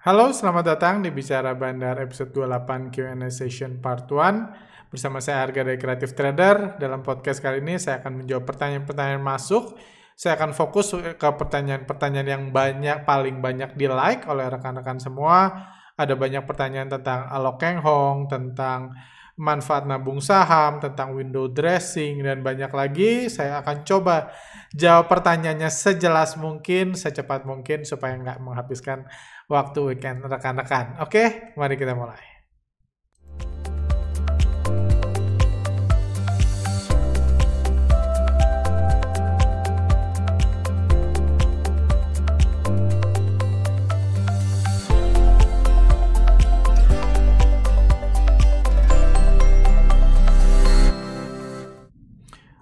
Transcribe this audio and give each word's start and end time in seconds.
Halo, 0.00 0.32
selamat 0.32 0.64
datang 0.64 1.04
di 1.04 1.12
Bicara 1.12 1.52
Bandar 1.52 2.00
episode 2.00 2.32
28 2.32 2.88
Q&A 2.88 3.28
Session 3.28 3.84
Part 3.84 4.08
1 4.08 4.88
Bersama 4.88 5.20
saya 5.20 5.44
Harga 5.44 5.60
dari 5.60 5.76
Creative 5.76 6.16
Trader. 6.16 6.80
Dalam 6.80 7.04
podcast 7.04 7.44
kali 7.44 7.60
ini 7.60 7.76
saya 7.76 8.00
akan 8.00 8.24
menjawab 8.24 8.48
pertanyaan-pertanyaan 8.48 9.20
masuk. 9.20 9.76
Saya 10.16 10.40
akan 10.40 10.56
fokus 10.56 10.96
ke 10.96 11.28
pertanyaan-pertanyaan 11.36 12.28
yang 12.32 12.44
banyak, 12.48 13.04
paling 13.04 13.44
banyak 13.44 13.76
di 13.76 13.92
like 13.92 14.24
oleh 14.24 14.48
rekan-rekan 14.48 14.96
semua. 14.96 15.68
Ada 15.92 16.16
banyak 16.16 16.48
pertanyaan 16.48 16.88
tentang 16.88 17.28
Alok 17.28 17.60
Keng 17.60 17.84
Hong, 17.84 18.24
tentang 18.24 18.96
manfaat 19.40 19.88
nabung 19.88 20.20
saham, 20.20 20.84
tentang 20.84 21.16
window 21.16 21.48
dressing, 21.48 22.20
dan 22.20 22.44
banyak 22.44 22.68
lagi. 22.68 23.32
Saya 23.32 23.64
akan 23.64 23.88
coba 23.88 24.28
jawab 24.76 25.08
pertanyaannya 25.08 25.72
sejelas 25.72 26.36
mungkin, 26.36 26.92
secepat 26.92 27.48
mungkin, 27.48 27.88
supaya 27.88 28.20
nggak 28.20 28.38
menghabiskan 28.44 29.08
waktu 29.48 29.96
weekend 29.96 30.20
rekan-rekan. 30.28 31.00
Oke, 31.00 31.56
mari 31.56 31.80
kita 31.80 31.96
mulai. 31.96 32.29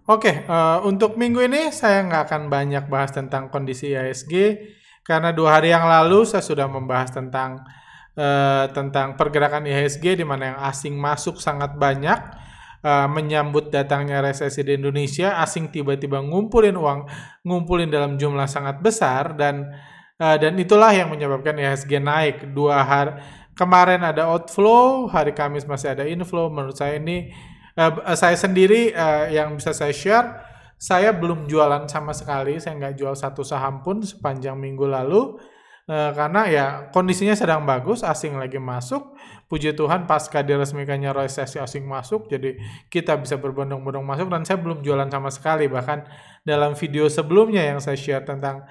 Oke, 0.09 0.49
uh, 0.49 0.81
untuk 0.89 1.21
minggu 1.21 1.45
ini 1.45 1.69
saya 1.69 2.01
nggak 2.01 2.33
akan 2.33 2.43
banyak 2.49 2.89
bahas 2.89 3.13
tentang 3.13 3.53
kondisi 3.53 3.93
ISG 3.93 4.57
karena 5.05 5.37
dua 5.37 5.61
hari 5.61 5.69
yang 5.69 5.85
lalu 5.85 6.25
saya 6.25 6.41
sudah 6.41 6.65
membahas 6.65 7.13
tentang 7.13 7.61
uh, 8.17 8.73
tentang 8.73 9.21
pergerakan 9.21 9.69
IHSG 9.69 10.17
di 10.17 10.25
mana 10.25 10.57
yang 10.57 10.59
asing 10.65 10.97
masuk 10.97 11.37
sangat 11.45 11.77
banyak 11.77 12.17
uh, 12.89 13.05
menyambut 13.05 13.69
datangnya 13.69 14.25
resesi 14.25 14.65
di 14.65 14.81
Indonesia, 14.81 15.45
asing 15.45 15.69
tiba-tiba 15.69 16.25
ngumpulin 16.25 16.81
uang, 16.81 17.05
ngumpulin 17.45 17.93
dalam 17.93 18.17
jumlah 18.17 18.49
sangat 18.49 18.81
besar 18.81 19.37
dan 19.37 19.77
uh, 20.25 20.41
dan 20.41 20.57
itulah 20.57 20.89
yang 20.89 21.13
menyebabkan 21.13 21.53
IHSG 21.53 22.01
naik 22.01 22.57
dua 22.57 22.81
hari 22.81 23.13
kemarin 23.53 24.01
ada 24.01 24.25
outflow, 24.25 25.05
hari 25.05 25.37
Kamis 25.37 25.69
masih 25.69 25.93
ada 25.93 26.09
inflow. 26.09 26.49
Menurut 26.49 26.81
saya 26.81 26.97
ini 26.97 27.29
uh, 27.79 28.17
saya 28.19 28.35
sendiri 28.35 28.91
uh, 28.91 29.31
yang 29.31 29.55
bisa 29.55 29.71
saya 29.71 29.95
share, 29.95 30.29
saya 30.75 31.15
belum 31.15 31.47
jualan 31.47 31.87
sama 31.87 32.11
sekali. 32.11 32.59
Saya 32.59 32.75
nggak 32.75 32.99
jual 32.99 33.15
satu 33.15 33.47
saham 33.47 33.87
pun 33.87 34.03
sepanjang 34.03 34.59
minggu 34.59 34.85
lalu. 34.91 35.39
Uh, 35.89 36.13
karena 36.13 36.45
ya 36.53 36.67
kondisinya 36.93 37.33
sedang 37.33 37.65
bagus, 37.65 38.05
asing 38.05 38.37
lagi 38.37 38.61
masuk. 38.61 39.17
Puji 39.49 39.73
Tuhan 39.73 40.05
pasca 40.05 40.45
diresmikannya 40.45 41.09
resesi 41.17 41.57
asing 41.57 41.89
masuk, 41.89 42.29
jadi 42.29 42.61
kita 42.93 43.17
bisa 43.17 43.41
berbondong-bondong 43.41 44.05
masuk 44.05 44.29
dan 44.29 44.45
saya 44.45 44.61
belum 44.61 44.85
jualan 44.85 45.09
sama 45.09 45.33
sekali. 45.33 45.65
Bahkan 45.73 46.05
dalam 46.45 46.77
video 46.77 47.09
sebelumnya 47.09 47.65
yang 47.65 47.81
saya 47.81 47.97
share 47.97 48.29
tentang 48.29 48.69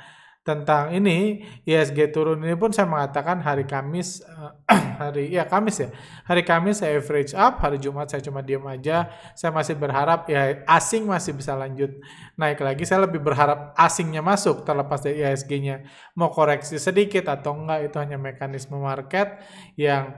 tentang 0.47 0.95
ini 0.95 1.43
ISG 1.67 2.15
turun 2.15 2.39
ini 2.39 2.55
pun 2.55 2.71
saya 2.71 2.87
mengatakan 2.87 3.43
hari 3.43 3.67
Kamis 3.67 4.23
uh, 4.23 4.55
hari 5.03 5.27
ya 5.35 5.43
Kamis 5.43 5.83
ya. 5.83 5.91
Hari 6.23 6.47
Kamis 6.47 6.79
saya 6.79 6.95
average 6.95 7.35
up 7.35 7.59
hari 7.59 7.75
Jumat 7.83 8.07
saya 8.07 8.23
cuma 8.23 8.39
diam 8.39 8.63
aja. 8.63 9.11
Saya 9.35 9.51
masih 9.51 9.75
berharap 9.75 10.23
ya 10.31 10.63
asing 10.63 11.03
masih 11.03 11.35
bisa 11.35 11.51
lanjut 11.51 11.91
naik 12.39 12.63
lagi. 12.63 12.87
Saya 12.87 13.03
lebih 13.03 13.19
berharap 13.19 13.75
asingnya 13.75 14.23
masuk 14.23 14.63
terlepas 14.63 15.03
dari 15.03 15.19
ISG-nya 15.19 15.83
mau 16.15 16.31
koreksi 16.31 16.79
sedikit 16.79 17.27
atau 17.27 17.51
enggak 17.51 17.91
itu 17.91 17.97
hanya 17.99 18.15
mekanisme 18.15 18.79
market 18.79 19.43
yang 19.75 20.15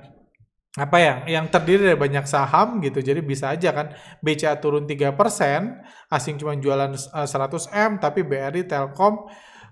apa 0.77 0.97
ya 1.02 1.14
yang 1.25 1.49
terdiri 1.49 1.89
dari 1.89 1.97
banyak 1.97 2.30
saham 2.30 2.77
gitu. 2.86 3.02
Jadi 3.02 3.25
bisa 3.25 3.49
aja 3.49 3.73
kan 3.73 3.97
BCA 4.21 4.61
turun 4.61 4.86
3% 4.86 5.17
asing 6.14 6.37
cuma 6.37 6.53
jualan 6.53 6.93
100M 6.93 7.98
tapi 7.98 8.21
BRI 8.21 8.70
Telkom 8.70 9.26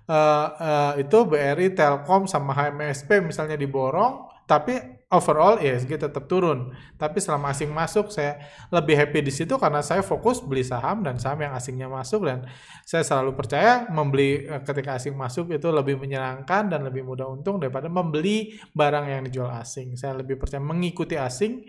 uh, 0.08 0.46
uh, 0.56 0.92
itu 0.96 1.18
BRI, 1.28 1.76
Telkom 1.76 2.24
sama 2.24 2.56
HMSP 2.56 3.20
misalnya 3.20 3.54
diborong, 3.54 4.26
tapi 4.48 4.80
overall 5.12 5.60
ISG 5.60 5.96
tetap 6.00 6.24
turun. 6.28 6.72
Tapi 6.96 7.20
selama 7.20 7.52
asing 7.52 7.72
masuk 7.72 8.12
saya 8.12 8.40
lebih 8.72 8.96
happy 8.96 9.20
di 9.24 9.32
situ 9.32 9.56
karena 9.56 9.84
saya 9.84 10.00
fokus 10.00 10.40
beli 10.40 10.64
saham 10.64 11.04
dan 11.04 11.20
saham 11.20 11.44
yang 11.44 11.52
asingnya 11.56 11.88
masuk 11.88 12.28
dan 12.28 12.44
saya 12.84 13.04
selalu 13.04 13.36
percaya 13.36 13.88
membeli 13.88 14.48
uh, 14.48 14.60
ketika 14.64 14.96
asing 14.96 15.16
masuk 15.16 15.52
itu 15.52 15.68
lebih 15.68 16.00
menyenangkan 16.00 16.72
dan 16.72 16.80
lebih 16.84 17.04
mudah 17.04 17.28
untung 17.28 17.60
daripada 17.60 17.92
membeli 17.92 18.56
barang 18.72 19.06
yang 19.08 19.22
dijual 19.28 19.52
asing. 19.56 19.96
Saya 19.96 20.16
lebih 20.16 20.40
percaya 20.40 20.60
mengikuti 20.60 21.16
asing 21.16 21.64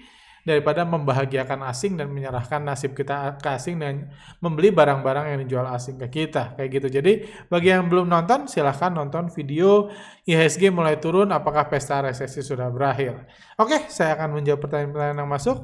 daripada 0.49 0.81
membahagiakan 0.81 1.61
asing 1.69 1.93
dan 1.93 2.09
menyerahkan 2.09 2.57
nasib 2.65 2.97
kita 2.97 3.37
ke 3.37 3.49
asing 3.53 3.77
dan 3.77 4.09
membeli 4.41 4.73
barang-barang 4.73 5.29
yang 5.29 5.39
dijual 5.45 5.69
asing 5.69 6.01
ke 6.01 6.09
kita 6.09 6.57
kayak 6.57 6.69
gitu. 6.73 6.87
Jadi 6.89 7.29
bagi 7.45 7.69
yang 7.69 7.85
belum 7.85 8.09
nonton 8.09 8.49
silahkan 8.49 8.89
nonton 8.89 9.29
video 9.29 9.93
IHSG 10.25 10.73
mulai 10.73 10.97
turun 10.97 11.29
apakah 11.29 11.69
pesta 11.69 12.01
resesi 12.01 12.41
sudah 12.41 12.73
berakhir. 12.73 13.29
Oke 13.61 13.85
saya 13.93 14.17
akan 14.17 14.41
menjawab 14.41 14.65
pertanyaan-pertanyaan 14.65 15.21
yang 15.21 15.29
masuk. 15.29 15.57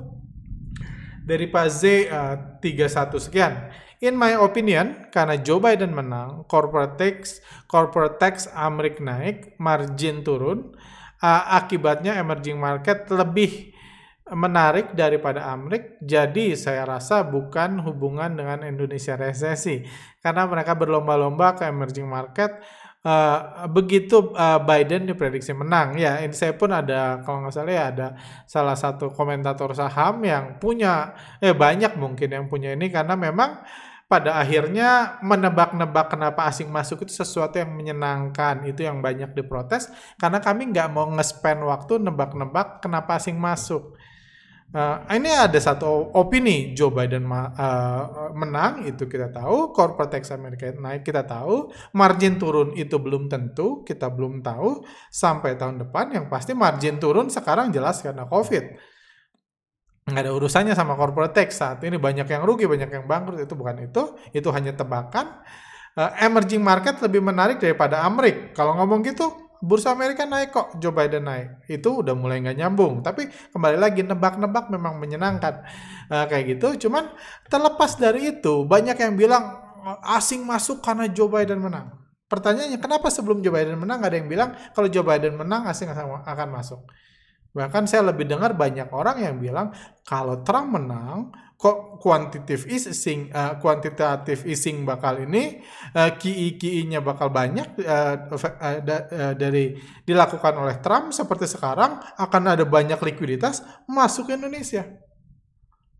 Dari 1.25 1.49
Pak 1.49 1.67
Z 1.73 1.81
uh, 2.13 2.35
31 2.61 3.17
sekian. 3.17 3.53
In 3.97 4.13
my 4.13 4.37
opinion, 4.37 5.09
karena 5.09 5.41
Joe 5.41 5.57
Biden 5.57 5.89
menang, 5.89 6.45
corporate 6.45 7.01
tax, 7.01 7.41
corporate 7.65 8.21
tax 8.21 8.45
Amerika 8.53 9.01
naik, 9.01 9.57
margin 9.57 10.21
turun, 10.21 10.77
uh, 11.25 11.43
akibatnya 11.57 12.13
emerging 12.21 12.61
market 12.61 13.09
lebih 13.09 13.74
menarik 14.33 14.97
daripada 14.97 15.53
Amrik. 15.53 16.01
Jadi 16.01 16.57
saya 16.57 16.81
rasa 16.87 17.21
bukan 17.21 17.77
hubungan 17.85 18.33
dengan 18.33 18.65
Indonesia 18.65 19.13
resesi 19.13 19.85
karena 20.25 20.49
mereka 20.49 20.73
berlomba-lomba 20.73 21.53
ke 21.53 21.69
emerging 21.69 22.09
market. 22.09 22.57
Uh, 23.05 23.69
begitu 23.69 24.33
uh, 24.33 24.57
Biden 24.65 25.05
diprediksi 25.05 25.53
menang 25.53 25.93
ya 25.93 26.25
ini 26.25 26.33
saya 26.33 26.57
pun 26.57 26.73
ada 26.73 27.21
kalau 27.21 27.45
nggak 27.45 27.53
salah 27.53 27.69
ya 27.69 27.85
ada 27.93 28.07
salah 28.49 28.73
satu 28.73 29.13
komentator 29.13 29.77
saham 29.77 30.25
yang 30.25 30.57
punya 30.57 31.13
eh 31.37 31.53
banyak 31.53 32.01
mungkin 32.01 32.33
yang 32.33 32.49
punya 32.49 32.73
ini 32.73 32.89
karena 32.89 33.13
memang 33.13 33.61
pada 34.05 34.37
akhirnya 34.37 35.21
menebak-nebak 35.25 36.13
kenapa 36.13 36.45
asing 36.45 36.69
masuk 36.69 37.05
itu 37.05 37.13
sesuatu 37.13 37.57
yang 37.57 37.73
menyenangkan 37.73 38.61
itu 38.69 38.85
yang 38.85 39.01
banyak 39.01 39.33
diprotes 39.33 39.89
karena 40.21 40.37
kami 40.37 40.69
nggak 40.69 40.93
mau 40.93 41.09
nge-spend 41.13 41.61
waktu 41.61 42.01
nebak-nebak 42.01 42.85
kenapa 42.85 43.17
asing 43.17 43.37
masuk 43.37 43.97
Uh, 44.75 45.07
ini 45.15 45.31
ada 45.31 45.55
satu 45.55 46.11
opini 46.19 46.75
Joe 46.75 46.91
Biden 46.91 47.23
uh, 47.31 47.47
menang 48.35 48.83
itu 48.83 49.07
kita 49.07 49.31
tahu, 49.31 49.71
corporate 49.71 50.19
tax 50.19 50.35
Amerika 50.35 50.67
naik 50.75 51.07
kita 51.07 51.23
tahu, 51.23 51.71
margin 51.95 52.35
turun 52.35 52.75
itu 52.75 52.99
belum 52.99 53.31
tentu 53.31 53.87
kita 53.87 54.11
belum 54.11 54.43
tahu 54.43 54.83
sampai 55.07 55.55
tahun 55.55 55.79
depan. 55.87 56.11
Yang 56.11 56.25
pasti 56.27 56.51
margin 56.51 56.99
turun 56.99 57.31
sekarang 57.31 57.71
jelas 57.71 58.03
karena 58.03 58.27
COVID. 58.27 58.63
Nggak 60.11 60.21
ada 60.27 60.31
urusannya 60.35 60.75
sama 60.75 60.99
corporate 60.99 61.31
tax 61.31 61.55
saat 61.55 61.79
ini 61.87 61.95
banyak 61.95 62.27
yang 62.27 62.43
rugi, 62.43 62.67
banyak 62.67 62.91
yang 62.91 63.07
bangkrut 63.07 63.47
itu 63.47 63.55
bukan 63.55 63.79
itu, 63.79 64.11
itu 64.35 64.49
hanya 64.51 64.75
tebakan. 64.75 65.39
Uh, 65.95 66.11
emerging 66.19 66.59
market 66.59 66.99
lebih 66.99 67.23
menarik 67.23 67.63
daripada 67.63 68.03
Amerika. 68.03 68.51
Kalau 68.59 68.75
ngomong 68.75 69.07
gitu, 69.07 69.44
bursa 69.65 69.91
Amerika 69.91 70.29
naik 70.29 70.53
kok, 70.53 70.77
Joe 70.77 70.93
Biden 70.93 71.25
naik. 71.25 71.65
Itu 71.65 72.05
udah 72.05 72.13
mulai 72.13 72.39
nggak 72.45 72.57
nyambung. 72.61 73.01
Tapi 73.01 73.27
kembali 73.51 73.77
lagi 73.81 74.05
nebak-nebak 74.05 74.69
memang 74.69 75.01
menyenangkan 75.01 75.65
uh, 76.13 76.25
kayak 76.29 76.55
gitu. 76.55 76.87
Cuman 76.87 77.09
terlepas 77.49 77.97
dari 77.97 78.37
itu 78.37 78.63
banyak 78.63 78.95
yang 78.95 79.17
bilang 79.17 79.65
asing 80.05 80.45
masuk 80.45 80.81
karena 80.81 81.09
Joe 81.09 81.29
Biden 81.29 81.61
menang. 81.61 81.93
Pertanyaannya 82.25 82.81
kenapa 82.81 83.13
sebelum 83.13 83.41
Joe 83.45 83.53
Biden 83.53 83.77
menang 83.77 84.01
ada 84.01 84.17
yang 84.17 84.25
bilang 84.25 84.57
kalau 84.73 84.89
Joe 84.89 85.05
Biden 85.05 85.37
menang 85.37 85.69
asing 85.69 85.89
akan 85.93 86.49
masuk. 86.49 86.81
Bahkan 87.55 87.87
saya 87.87 88.03
lebih 88.11 88.27
dengar 88.27 88.51
banyak 88.57 88.89
orang 88.91 89.21
yang 89.21 89.35
bilang 89.39 89.71
kalau 90.03 90.41
Trump 90.43 90.75
menang, 90.75 91.31
kok 91.55 92.03
kuantitatif 92.03 92.67
easing, 92.67 93.31
uh, 93.31 93.55
easing 94.43 94.83
bakal 94.83 95.15
ini, 95.23 95.63
uh, 95.95 96.11
QE-QE-nya 96.19 96.99
bakal 96.99 97.31
banyak 97.31 97.79
uh, 97.79 98.15
uh, 98.35 98.77
da, 98.83 98.97
uh, 99.07 99.33
dari 99.33 99.79
dilakukan 100.03 100.53
oleh 100.59 100.77
Trump 100.83 101.15
seperti 101.15 101.47
sekarang 101.47 102.03
akan 102.19 102.43
ada 102.59 102.67
banyak 102.67 102.99
likuiditas 102.99 103.63
masuk 103.87 104.29
ke 104.29 104.35
Indonesia. 104.35 104.83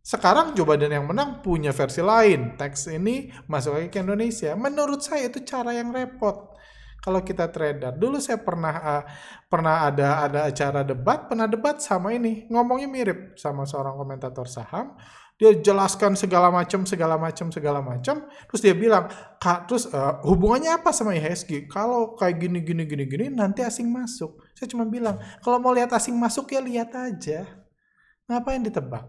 Sekarang 0.06 0.54
Joe 0.54 0.69
Biden 0.69 0.94
yang 0.94 1.10
menang 1.10 1.42
punya 1.42 1.74
versi 1.74 2.04
lain, 2.04 2.54
teks 2.62 2.94
ini 2.94 3.34
masuk 3.50 3.74
lagi 3.74 3.90
ke 3.90 4.06
Indonesia. 4.06 4.54
Menurut 4.54 5.02
saya 5.02 5.34
itu 5.34 5.42
cara 5.42 5.74
yang 5.74 5.90
repot 5.90 6.54
kalau 7.02 7.25
kita 7.25 7.50
trader. 7.50 7.98
Dulu 7.98 8.22
saya 8.22 8.38
pernah 8.38 8.75
uh, 8.81 9.04
pernah 9.50 9.86
ada 9.90 10.25
ada 10.30 10.40
acara 10.46 10.81
debat, 10.81 11.25
pernah 11.30 11.46
debat 11.46 11.78
sama 11.81 12.13
ini, 12.13 12.46
ngomongnya 12.54 12.86
mirip 12.86 13.34
sama 13.38 13.66
seorang 13.66 13.98
komentator 13.98 14.46
saham. 14.46 14.94
Dia 15.36 15.52
jelaskan 15.60 16.16
segala 16.16 16.48
macam 16.48 16.88
segala 16.88 17.20
macam 17.20 17.52
segala 17.52 17.84
macam. 17.84 18.24
Terus 18.48 18.62
dia 18.64 18.72
bilang 18.72 19.12
kak 19.36 19.68
terus 19.68 19.92
uh, 19.92 20.24
hubungannya 20.24 20.80
apa 20.80 20.96
sama 20.96 21.12
IHSG 21.12 21.68
kalau 21.68 22.16
kayak 22.16 22.40
gini 22.40 22.64
gini 22.64 22.88
gini 22.88 23.04
gini 23.04 23.26
nanti 23.28 23.60
asing 23.60 23.92
masuk. 23.92 24.40
Saya 24.56 24.72
cuma 24.72 24.88
bilang 24.88 25.20
kalau 25.44 25.60
mau 25.60 25.76
lihat 25.76 25.92
asing 25.92 26.16
masuk 26.16 26.56
ya 26.56 26.64
lihat 26.64 26.96
aja. 26.96 27.44
Ngapain 28.32 28.64
ditebak? 28.64 29.06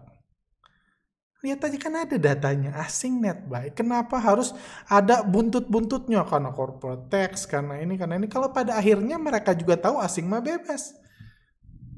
Lihat 1.47 1.63
aja 1.63 1.77
kan 1.79 1.95
ada 1.95 2.17
datanya. 2.19 2.75
Asing 2.75 3.23
net 3.23 3.47
buy 3.47 3.71
kenapa 3.71 4.19
harus 4.19 4.51
ada 4.91 5.23
buntut-buntutnya? 5.23 6.27
Karena 6.27 6.51
corporate 6.51 7.07
tax 7.07 7.47
karena 7.47 7.79
ini 7.79 7.95
karena 7.95 8.19
ini. 8.19 8.27
Kalau 8.27 8.51
pada 8.51 8.75
akhirnya 8.75 9.15
mereka 9.15 9.55
juga 9.55 9.79
tahu 9.79 9.95
asing 10.03 10.27
mah 10.27 10.43
bebas 10.43 11.06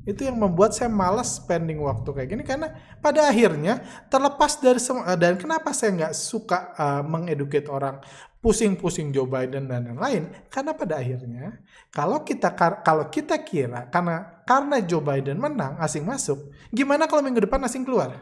itu 0.09 0.25
yang 0.25 0.41
membuat 0.41 0.73
saya 0.73 0.89
malas 0.89 1.37
spending 1.37 1.77
waktu 1.85 2.09
kayak 2.09 2.29
gini 2.33 2.41
karena 2.41 2.73
pada 2.97 3.29
akhirnya 3.29 3.85
terlepas 4.09 4.57
dari 4.57 4.81
semua 4.81 5.13
dan 5.13 5.37
kenapa 5.37 5.69
saya 5.69 5.93
nggak 5.93 6.13
suka 6.17 6.73
uh, 6.73 7.01
mengeduket 7.05 7.69
orang 7.69 8.01
pusing-pusing 8.41 9.13
Joe 9.13 9.29
Biden 9.29 9.69
dan 9.69 9.85
lain-lain 9.85 10.49
karena 10.49 10.71
pada 10.73 10.97
akhirnya 10.97 11.61
kalau 11.93 12.25
kita 12.25 12.49
kalau 12.81 13.05
kita 13.13 13.37
kira 13.45 13.85
karena 13.93 14.41
karena 14.49 14.81
Joe 14.81 15.05
Biden 15.05 15.37
menang 15.37 15.77
asing 15.77 16.07
masuk 16.07 16.49
gimana 16.73 17.05
kalau 17.05 17.21
minggu 17.21 17.45
depan 17.45 17.61
asing 17.61 17.85
keluar? 17.85 18.15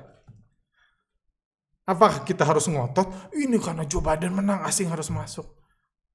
Apakah 1.88 2.28
kita 2.28 2.44
harus 2.44 2.68
ngotot? 2.68 3.32
Ini 3.32 3.64
karena 3.64 3.88
Joe 3.88 4.04
Biden 4.04 4.36
menang 4.36 4.60
asing 4.68 4.92
harus 4.92 5.08
masuk. 5.08 5.48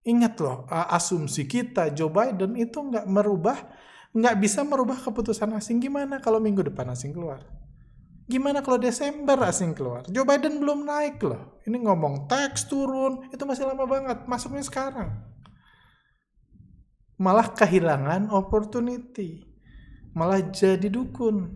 Ingat 0.05 0.37
loh 0.43 0.69
asumsi 0.69 1.49
kita 1.49 1.95
Joe 1.95 2.13
Biden 2.13 2.59
itu 2.59 2.77
nggak 2.77 3.07
merubah 3.09 3.57
nggak 4.13 4.37
bisa 4.41 4.61
merubah 4.63 5.01
keputusan 5.01 5.53
asing. 5.57 5.81
Gimana 5.81 6.21
kalau 6.21 6.39
minggu 6.39 6.61
depan 6.69 6.89
asing 6.93 7.17
keluar? 7.17 7.45
Gimana 8.29 8.63
kalau 8.65 8.79
Desember 8.79 9.37
asing 9.45 9.75
keluar? 9.75 10.07
Joe 10.09 10.25
Biden 10.25 10.63
belum 10.63 10.87
naik 10.87 11.21
loh. 11.21 11.61
Ini 11.67 11.77
ngomong 11.85 12.31
tax 12.31 12.65
turun, 12.71 13.29
itu 13.29 13.43
masih 13.43 13.67
lama 13.67 13.85
banget. 13.85 14.25
Masuknya 14.25 14.63
sekarang. 14.63 15.11
Malah 17.19 17.51
kehilangan 17.53 18.31
opportunity. 18.31 19.45
Malah 20.17 20.49
jadi 20.49 20.87
dukun. 20.87 21.51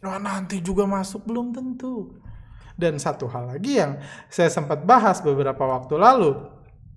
Nah, 0.00 0.16
nanti 0.16 0.64
juga 0.64 0.88
masuk 0.88 1.28
belum 1.28 1.52
tentu. 1.52 2.16
Dan 2.76 2.96
satu 2.96 3.28
hal 3.28 3.52
lagi 3.56 3.76
yang 3.76 4.00
saya 4.32 4.48
sempat 4.48 4.88
bahas 4.88 5.20
beberapa 5.20 5.60
waktu 5.60 5.94
lalu. 6.00 6.32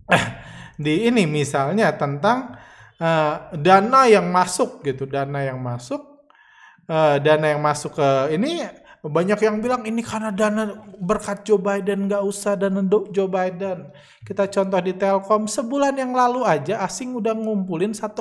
di 0.83 1.05
ini 1.05 1.27
misalnya 1.29 1.93
tentang 1.93 2.55
uh, 2.99 3.53
dana 3.57 4.05
yang 4.09 4.27
masuk 4.29 4.83
gitu, 4.85 5.07
dana 5.09 5.39
yang 5.41 5.57
masuk, 5.61 6.01
uh, 6.89 7.17
dana 7.17 7.45
yang 7.53 7.61
masuk 7.61 7.97
ke 7.97 8.09
ini 8.35 8.67
banyak 9.03 9.35
yang 9.43 9.59
bilang 9.59 9.83
ini 9.83 9.99
karena 9.99 10.31
dana 10.31 10.79
berkat 10.95 11.43
Joe 11.43 11.59
Biden 11.59 12.07
nggak 12.07 12.23
usah 12.23 12.55
dana 12.55 12.79
Joe 13.11 13.27
Biden. 13.27 13.91
Kita 14.23 14.47
contoh 14.47 14.79
di 14.79 14.95
Telkom 14.95 15.43
sebulan 15.43 15.99
yang 15.99 16.15
lalu 16.15 16.47
aja 16.47 16.79
asing 16.87 17.11
udah 17.11 17.35
ngumpulin 17.35 17.91
1,8 17.91 18.15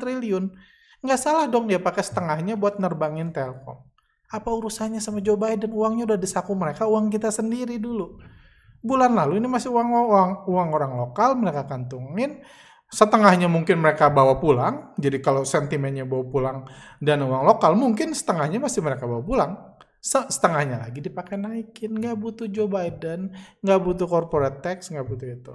triliun. 0.00 0.48
Nggak 1.04 1.20
salah 1.20 1.44
dong 1.44 1.68
dia 1.68 1.76
pakai 1.76 2.00
setengahnya 2.00 2.56
buat 2.56 2.80
nerbangin 2.80 3.36
Telkom. 3.36 3.84
Apa 4.32 4.48
urusannya 4.48 5.04
sama 5.04 5.20
Joe 5.20 5.36
Biden? 5.36 5.68
Uangnya 5.76 6.08
udah 6.08 6.18
disaku 6.18 6.56
mereka, 6.56 6.88
uang 6.88 7.12
kita 7.12 7.28
sendiri 7.28 7.76
dulu. 7.76 8.16
Bulan 8.80 9.12
lalu 9.12 9.44
ini 9.44 9.48
masih 9.48 9.76
uang 9.76 9.88
uang 9.92 10.30
uang 10.48 10.68
orang 10.72 10.92
lokal 11.04 11.36
mereka 11.36 11.68
kantungin 11.68 12.40
setengahnya 12.94 13.50
mungkin 13.50 13.82
mereka 13.82 14.06
bawa 14.06 14.38
pulang. 14.38 14.94
Jadi 14.94 15.18
kalau 15.18 15.42
sentimennya 15.42 16.06
bawa 16.06 16.24
pulang 16.30 16.58
dan 17.02 17.26
uang 17.26 17.42
lokal, 17.42 17.74
mungkin 17.74 18.14
setengahnya 18.14 18.62
masih 18.62 18.86
mereka 18.86 19.10
bawa 19.10 19.22
pulang. 19.26 19.52
Setengahnya 20.04 20.78
lagi 20.78 21.02
dipakai 21.02 21.34
naikin. 21.34 21.98
Nggak 21.98 22.16
butuh 22.22 22.46
Joe 22.46 22.70
Biden, 22.70 23.34
nggak 23.66 23.80
butuh 23.82 24.06
corporate 24.06 24.62
tax, 24.62 24.94
nggak 24.94 25.06
butuh 25.10 25.26
itu 25.26 25.54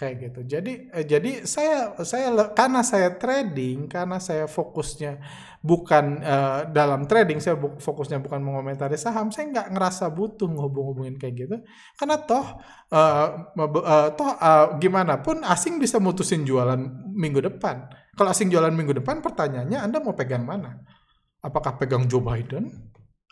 kayak 0.00 0.14
gitu. 0.16 0.40
Jadi 0.48 0.88
eh, 0.96 1.04
jadi 1.04 1.44
saya 1.44 1.92
saya 2.08 2.32
karena 2.56 2.80
saya 2.80 3.12
trading, 3.20 3.84
karena 3.84 4.16
saya 4.16 4.48
fokusnya 4.48 5.20
bukan 5.60 6.24
uh, 6.24 6.64
dalam 6.72 7.04
trading, 7.04 7.36
saya 7.36 7.60
fokusnya 7.60 8.24
bukan 8.24 8.40
mengomentari 8.40 8.96
saham, 8.96 9.28
saya 9.28 9.52
nggak 9.52 9.76
ngerasa 9.76 10.08
butuh 10.08 10.48
ngehubung-hubungin 10.48 11.20
kayak 11.20 11.34
gitu. 11.44 11.56
Karena 12.00 12.16
toh 12.24 12.64
uh, 12.96 13.52
uh, 13.60 14.08
toh 14.16 14.30
uh, 14.40 14.80
gimana 14.80 15.20
pun 15.20 15.44
asing 15.44 15.76
bisa 15.76 16.00
mutusin 16.00 16.48
jualan 16.48 16.80
minggu 17.12 17.44
depan. 17.44 17.92
Kalau 18.16 18.32
asing 18.32 18.48
jualan 18.48 18.72
minggu 18.72 19.04
depan, 19.04 19.20
pertanyaannya 19.20 19.84
Anda 19.84 20.00
mau 20.00 20.16
pegang 20.16 20.48
mana? 20.48 20.80
Apakah 21.44 21.76
pegang 21.76 22.08
Joe 22.08 22.24
Biden 22.24 22.72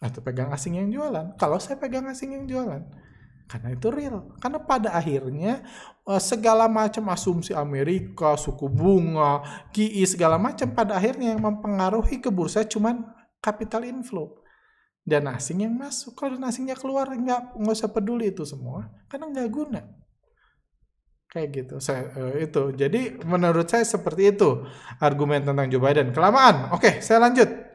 atau 0.05 0.21
pegang 0.21 0.53
asing 0.53 0.76
yang 0.76 0.93
jualan? 0.93 1.32
Kalau 1.41 1.56
saya 1.56 1.81
pegang 1.81 2.05
asing 2.12 2.37
yang 2.37 2.44
jualan 2.44 3.07
karena 3.49 3.73
itu 3.73 3.89
real. 3.89 4.37
Karena 4.39 4.61
pada 4.61 4.93
akhirnya 4.93 5.65
eh, 6.05 6.23
segala 6.23 6.69
macam 6.69 7.09
asumsi 7.09 7.56
Amerika, 7.56 8.37
suku 8.37 8.69
bunga, 8.69 9.41
QI 9.73 10.05
segala 10.05 10.37
macam 10.37 10.71
pada 10.77 11.00
akhirnya 11.00 11.35
yang 11.35 11.43
mempengaruhi 11.43 12.21
ke 12.21 12.29
bursa 12.29 12.69
cuman 12.69 13.09
capital 13.41 13.89
inflow 13.89 14.37
dan 15.09 15.25
asing 15.33 15.65
yang 15.65 15.73
masuk. 15.73 16.12
Kalau 16.12 16.37
dan 16.37 16.53
asingnya 16.53 16.77
keluar 16.77 17.09
nggak 17.09 17.56
nggak 17.56 17.75
usah 17.75 17.89
peduli 17.89 18.29
itu 18.29 18.45
semua 18.45 18.93
karena 19.09 19.33
nggak 19.33 19.49
guna. 19.49 19.81
Kayak 21.29 21.49
gitu. 21.53 21.77
Saya 21.81 22.09
uh, 22.17 22.37
itu. 22.41 22.73
Jadi 22.73 23.21
menurut 23.25 23.69
saya 23.69 23.85
seperti 23.85 24.33
itu 24.33 24.65
argumen 25.00 25.45
tentang 25.45 25.69
Joe 25.69 25.81
Biden. 25.81 26.12
Kelamaan. 26.12 26.73
Oke, 26.73 27.00
saya 27.05 27.21
lanjut. 27.21 27.68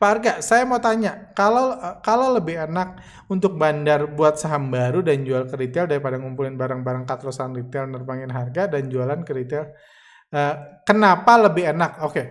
Pak 0.00 0.08
Arga, 0.08 0.32
saya 0.40 0.64
mau 0.64 0.80
tanya, 0.80 1.28
kalau 1.36 1.76
kalau 2.00 2.32
lebih 2.32 2.56
enak 2.56 3.04
untuk 3.28 3.60
bandar 3.60 4.08
buat 4.08 4.40
saham 4.40 4.72
baru 4.72 5.04
dan 5.04 5.28
jual 5.28 5.44
ke 5.44 5.60
retail 5.60 5.84
daripada 5.84 6.16
ngumpulin 6.16 6.56
barang-barang 6.56 7.04
katrosan 7.04 7.52
retail 7.52 7.84
nerbangin 7.84 8.32
harga 8.32 8.64
dan 8.64 8.88
jualan 8.88 9.20
ke 9.20 9.32
retail, 9.36 9.68
uh, 10.32 10.80
kenapa 10.88 11.36
lebih 11.44 11.76
enak? 11.76 12.00
Oke, 12.00 12.16
okay. 12.16 12.26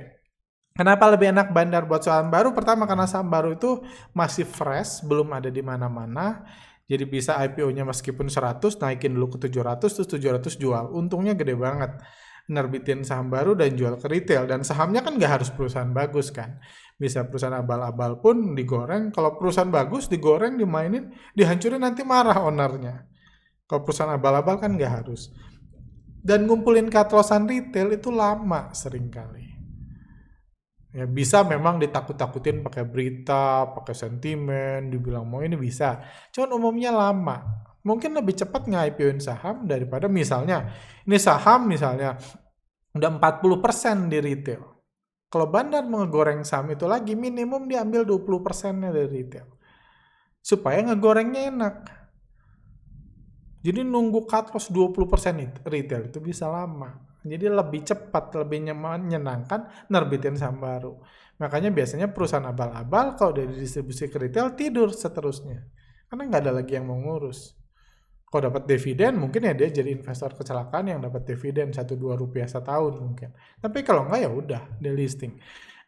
Kenapa 0.74 1.12
lebih 1.12 1.36
enak 1.36 1.52
bandar 1.52 1.84
buat 1.86 2.02
saham 2.02 2.32
baru? 2.32 2.56
Pertama 2.56 2.88
karena 2.88 3.04
saham 3.04 3.28
baru 3.28 3.54
itu 3.54 3.84
masih 4.16 4.48
fresh, 4.48 5.04
belum 5.04 5.30
ada 5.36 5.52
di 5.52 5.60
mana-mana. 5.60 6.48
Jadi 6.90 7.04
bisa 7.04 7.36
IPO-nya 7.36 7.84
meskipun 7.84 8.32
100 8.32 8.80
naikin 8.80 9.14
dulu 9.14 9.36
ke 9.36 9.46
700 9.46 9.78
terus 9.92 10.08
700 10.08 10.56
jual. 10.56 10.90
Untungnya 10.96 11.36
gede 11.36 11.54
banget 11.54 12.00
nerbitin 12.50 13.06
saham 13.06 13.30
baru 13.30 13.54
dan 13.54 13.78
jual 13.78 13.94
ke 14.02 14.10
retail 14.10 14.50
dan 14.50 14.66
sahamnya 14.66 15.06
kan 15.06 15.22
nggak 15.22 15.32
harus 15.40 15.54
perusahaan 15.54 15.94
bagus 15.94 16.34
kan 16.34 16.58
bisa 17.00 17.24
perusahaan 17.32 17.56
abal-abal 17.56 18.20
pun 18.20 18.52
digoreng. 18.52 19.16
Kalau 19.16 19.40
perusahaan 19.40 19.72
bagus 19.72 20.12
digoreng 20.12 20.60
dimainin 20.60 21.08
dihancurin 21.32 21.80
nanti 21.80 22.04
marah 22.04 22.44
ownernya. 22.44 23.08
Kalau 23.64 23.88
perusahaan 23.88 24.12
abal-abal 24.12 24.60
kan 24.60 24.76
nggak 24.76 24.94
harus. 25.02 25.32
Dan 26.20 26.44
ngumpulin 26.44 26.92
katlosan 26.92 27.48
retail 27.48 27.96
itu 27.96 28.12
lama 28.12 28.76
sering 28.76 29.08
kali. 29.08 29.48
Ya 30.92 31.08
bisa 31.08 31.48
memang 31.48 31.80
ditakut-takutin 31.80 32.66
pakai 32.66 32.84
berita 32.84 33.72
pakai 33.72 33.96
sentimen 33.96 34.92
dibilang 34.92 35.24
mau 35.24 35.40
ini 35.40 35.56
bisa. 35.56 36.04
Cuman 36.36 36.60
umumnya 36.60 36.92
lama. 36.92 37.64
Mungkin 37.80 38.12
lebih 38.12 38.36
cepat 38.36 38.68
nge-IPO-in 38.68 39.24
saham 39.24 39.64
daripada 39.64 40.12
misalnya 40.12 40.68
ini 41.08 41.16
saham 41.16 41.64
misalnya 41.64 42.20
udah 42.92 43.10
40% 43.24 44.12
di 44.12 44.20
retail 44.20 44.79
kalau 45.30 45.46
bandar 45.46 45.86
ngegoreng 45.86 46.42
saham 46.42 46.74
itu 46.74 46.90
lagi, 46.90 47.14
minimum 47.14 47.70
diambil 47.70 48.02
20%-nya 48.02 48.90
dari 48.90 49.10
retail. 49.10 49.46
Supaya 50.42 50.82
ngegorengnya 50.82 51.54
enak. 51.54 51.76
Jadi 53.62 53.86
nunggu 53.86 54.26
cut 54.26 54.50
loss 54.56 54.74
20% 54.74 55.70
retail 55.70 56.10
itu 56.10 56.18
bisa 56.18 56.50
lama. 56.50 56.98
Jadi 57.22 57.46
lebih 57.46 57.86
cepat, 57.86 58.42
lebih 58.42 58.74
menyenangkan 58.74 59.86
nerbitin 59.92 60.34
saham 60.34 60.58
baru. 60.64 60.98
Makanya 61.38 61.70
biasanya 61.70 62.10
perusahaan 62.10 62.48
abal-abal 62.50 63.14
kalau 63.20 63.36
udah 63.36 63.46
didistribusi 63.46 64.10
ke 64.10 64.18
retail 64.18 64.56
tidur 64.58 64.90
seterusnya. 64.90 65.68
Karena 66.10 66.26
nggak 66.26 66.42
ada 66.42 66.54
lagi 66.58 66.74
yang 66.74 66.90
mau 66.90 66.98
ngurus 66.98 67.59
kalau 68.30 68.54
dapat 68.54 68.70
dividen 68.70 69.18
mungkin 69.18 69.42
ya 69.42 69.54
dia 69.58 69.74
jadi 69.74 69.90
investor 69.90 70.38
kecelakaan 70.38 70.86
yang 70.86 71.02
dapat 71.02 71.26
dividen 71.26 71.74
satu 71.74 71.98
dua 71.98 72.14
rupiah 72.14 72.46
setahun 72.46 73.02
mungkin. 73.02 73.34
Tapi 73.58 73.82
kalau 73.82 74.06
enggak 74.06 74.22
ya 74.26 74.30
udah 74.30 74.62
dia 74.78 74.94
listing. 74.94 75.34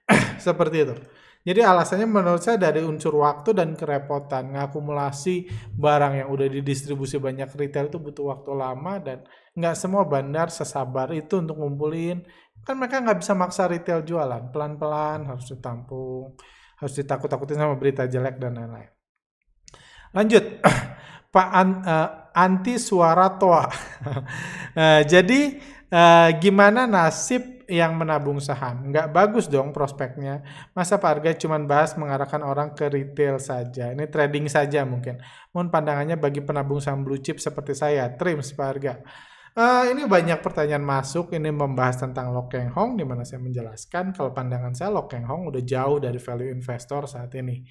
Seperti 0.46 0.78
itu. 0.82 0.96
Jadi 1.42 1.62
alasannya 1.66 2.06
menurut 2.06 2.42
saya 2.42 2.58
dari 2.62 2.86
unsur 2.86 3.18
waktu 3.18 3.58
dan 3.58 3.74
kerepotan 3.74 4.54
ngakumulasi 4.54 5.50
barang 5.74 6.14
yang 6.22 6.30
udah 6.30 6.46
didistribusi 6.50 7.18
banyak 7.18 7.50
retail 7.58 7.90
itu 7.90 7.98
butuh 7.98 8.30
waktu 8.30 8.52
lama 8.54 8.94
dan 9.02 9.26
nggak 9.58 9.74
semua 9.74 10.06
bandar 10.06 10.54
sesabar 10.54 11.10
itu 11.14 11.42
untuk 11.42 11.58
ngumpulin. 11.58 12.22
Kan 12.62 12.78
mereka 12.78 13.02
nggak 13.02 13.26
bisa 13.26 13.34
maksa 13.34 13.66
retail 13.66 14.06
jualan 14.06 14.54
pelan-pelan 14.54 15.30
harus 15.30 15.50
ditampung 15.50 16.38
harus 16.82 16.98
ditakut-takutin 16.98 17.62
sama 17.62 17.78
berita 17.78 18.10
jelek 18.10 18.42
dan 18.42 18.58
lain-lain. 18.58 18.90
Lanjut 20.18 20.44
Pak 21.32 21.50
An, 21.56 21.70
uh, 21.88 22.10
anti 22.36 22.76
suara 22.76 23.40
toa. 23.40 23.66
uh, 23.66 25.02
jadi 25.12 25.42
uh, 25.88 26.30
gimana 26.36 26.84
nasib 26.84 27.64
yang 27.72 27.96
menabung 27.96 28.44
saham. 28.44 28.92
Nggak 28.92 29.16
bagus 29.16 29.48
dong 29.48 29.72
prospeknya. 29.72 30.44
Masa 30.76 31.00
Pak 31.00 31.12
Arga 31.24 31.32
cuma 31.40 31.56
bahas 31.64 31.96
mengarahkan 31.96 32.44
orang 32.44 32.76
ke 32.76 32.92
retail 32.92 33.40
saja. 33.40 33.96
Ini 33.96 34.12
trading 34.12 34.52
saja 34.52 34.84
mungkin. 34.84 35.24
Mohon 35.56 35.72
pandangannya 35.72 36.20
bagi 36.20 36.44
penabung 36.44 36.84
saham 36.84 37.08
blue 37.08 37.24
chip 37.24 37.40
seperti 37.40 37.72
saya. 37.72 38.12
Trims 38.12 38.52
Pak 38.52 38.68
Arga. 38.68 39.00
Uh, 39.52 39.88
ini 39.92 40.04
banyak 40.04 40.44
pertanyaan 40.44 40.84
masuk. 40.84 41.32
Ini 41.32 41.48
membahas 41.48 42.04
tentang 42.04 42.36
Lok 42.36 42.52
Keng 42.52 42.72
Hong, 42.76 43.00
di 43.00 43.08
mana 43.08 43.24
saya 43.24 43.40
menjelaskan 43.40 44.12
kalau 44.12 44.36
pandangan 44.36 44.76
saya 44.76 44.92
Lok 44.92 45.08
Keng 45.08 45.28
Hong 45.28 45.48
udah 45.48 45.64
jauh 45.64 46.00
dari 46.04 46.20
value 46.20 46.52
investor 46.52 47.08
saat 47.08 47.32
ini 47.40 47.64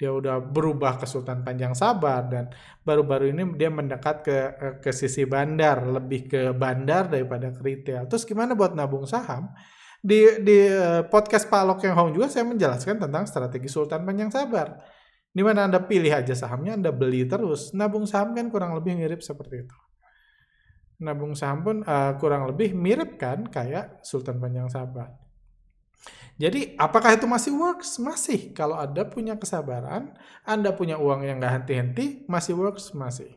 dia 0.00 0.08
udah 0.08 0.40
berubah 0.40 0.96
ke 0.96 1.04
Sultan 1.04 1.44
Panjang 1.44 1.76
Sabar 1.76 2.24
dan 2.24 2.48
baru-baru 2.88 3.36
ini 3.36 3.44
dia 3.60 3.68
mendekat 3.68 4.16
ke 4.24 4.36
ke 4.80 4.90
sisi 4.96 5.28
bandar 5.28 5.84
lebih 5.84 6.24
ke 6.24 6.42
bandar 6.56 7.12
daripada 7.12 7.52
ke 7.52 7.60
retail. 7.60 8.08
Terus 8.08 8.24
gimana 8.24 8.56
buat 8.56 8.72
nabung 8.72 9.04
saham? 9.04 9.52
Di 10.00 10.40
di 10.40 10.64
eh, 10.72 11.04
podcast 11.04 11.52
Pak 11.52 11.62
Lok 11.68 11.84
Yang 11.84 11.96
Hong 12.00 12.10
juga 12.16 12.32
saya 12.32 12.48
menjelaskan 12.48 12.96
tentang 12.96 13.28
strategi 13.28 13.68
Sultan 13.68 14.08
Panjang 14.08 14.32
Sabar. 14.32 14.80
Di 15.30 15.44
mana 15.44 15.68
Anda 15.68 15.84
pilih 15.84 16.10
aja 16.10 16.32
sahamnya, 16.32 16.80
Anda 16.80 16.90
beli 16.96 17.28
terus. 17.28 17.76
Nabung 17.76 18.08
saham 18.08 18.32
kan 18.32 18.48
kurang 18.48 18.72
lebih 18.72 18.96
mirip 18.96 19.20
seperti 19.20 19.68
itu. 19.68 19.76
Nabung 21.04 21.36
saham 21.36 21.60
pun 21.60 21.76
uh, 21.84 22.16
kurang 22.16 22.48
lebih 22.48 22.72
mirip 22.72 23.20
kan 23.20 23.44
kayak 23.46 24.00
Sultan 24.00 24.40
Panjang 24.40 24.72
Sabar. 24.72 25.29
Jadi 26.40 26.72
apakah 26.80 27.20
itu 27.20 27.28
masih 27.28 27.52
works? 27.52 28.00
Masih. 28.00 28.56
Kalau 28.56 28.80
Anda 28.80 29.04
punya 29.04 29.36
kesabaran, 29.36 30.16
Anda 30.48 30.72
punya 30.72 30.96
uang 30.96 31.28
yang 31.28 31.36
nggak 31.36 31.52
henti-henti, 31.60 32.24
masih 32.24 32.56
works? 32.56 32.96
Masih. 32.96 33.28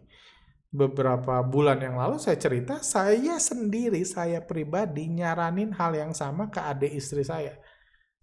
Beberapa 0.72 1.44
bulan 1.44 1.84
yang 1.84 2.00
lalu 2.00 2.16
saya 2.16 2.40
cerita, 2.40 2.80
saya 2.80 3.36
sendiri, 3.44 4.08
saya 4.08 4.40
pribadi 4.40 5.12
nyaranin 5.12 5.76
hal 5.76 5.92
yang 5.94 6.16
sama 6.16 6.48
ke 6.48 6.64
adik 6.64 6.96
istri 6.96 7.28
saya. 7.28 7.60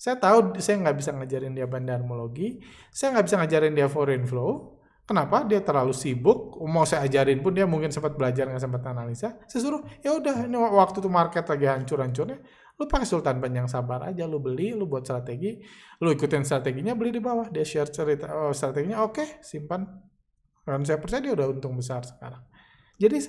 Saya 0.00 0.16
tahu 0.16 0.56
saya 0.56 0.80
nggak 0.80 0.96
bisa 0.96 1.12
ngajarin 1.12 1.52
dia 1.52 1.68
bandarmologi, 1.68 2.64
saya 2.88 3.12
nggak 3.14 3.26
bisa 3.28 3.36
ngajarin 3.36 3.76
dia 3.76 3.86
foreign 3.92 4.24
flow. 4.24 4.80
Kenapa? 5.04 5.44
Dia 5.44 5.60
terlalu 5.60 5.92
sibuk. 5.92 6.56
Mau 6.64 6.88
saya 6.88 7.04
ajarin 7.04 7.44
pun 7.44 7.52
dia 7.52 7.68
mungkin 7.68 7.92
sempat 7.92 8.16
belajar 8.16 8.48
nggak 8.48 8.62
sempat 8.62 8.82
analisa. 8.88 9.36
Saya 9.44 9.60
suruh, 9.60 9.82
ya 10.00 10.16
udah 10.16 10.48
ini 10.48 10.56
waktu 10.56 11.04
itu 11.04 11.10
market 11.12 11.44
lagi 11.50 11.66
hancur-hancurnya 11.68 12.38
Lu 12.80 12.88
pakai 12.88 13.04
Sultan 13.04 13.44
Panjang 13.44 13.68
Sabar 13.68 14.08
aja, 14.08 14.24
lu 14.24 14.40
beli, 14.40 14.72
lu 14.72 14.88
buat 14.88 15.04
strategi, 15.04 15.60
lu 16.00 16.08
ikutin 16.16 16.48
strateginya, 16.48 16.96
beli 16.96 17.12
di 17.12 17.20
bawah. 17.20 17.52
Dia 17.52 17.60
share 17.60 17.92
cerita 17.92 18.32
oh, 18.32 18.56
strateginya, 18.56 19.04
oke, 19.04 19.20
okay, 19.20 19.28
simpan. 19.44 19.84
Dan 20.64 20.88
saya 20.88 20.96
percaya 20.96 21.20
dia 21.20 21.36
udah 21.36 21.52
untung 21.52 21.76
besar 21.76 22.08
sekarang. 22.08 22.40
Jadi 22.96 23.20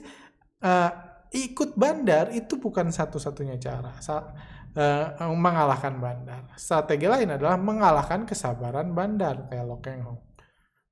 uh, 0.63 0.91
ikut 1.35 1.75
bandar 1.75 2.31
itu 2.31 2.59
bukan 2.59 2.91
satu-satunya 2.91 3.59
cara 3.59 3.91
Sa 3.99 4.23
uh, 4.23 5.31
mengalahkan 5.35 5.99
bandar. 5.99 6.47
Strategi 6.55 7.11
lain 7.11 7.35
adalah 7.35 7.59
mengalahkan 7.59 8.23
kesabaran 8.23 8.95
bandar 8.95 9.51
kayak 9.51 9.67
Lokeng 9.67 10.03
Hong. 10.07 10.19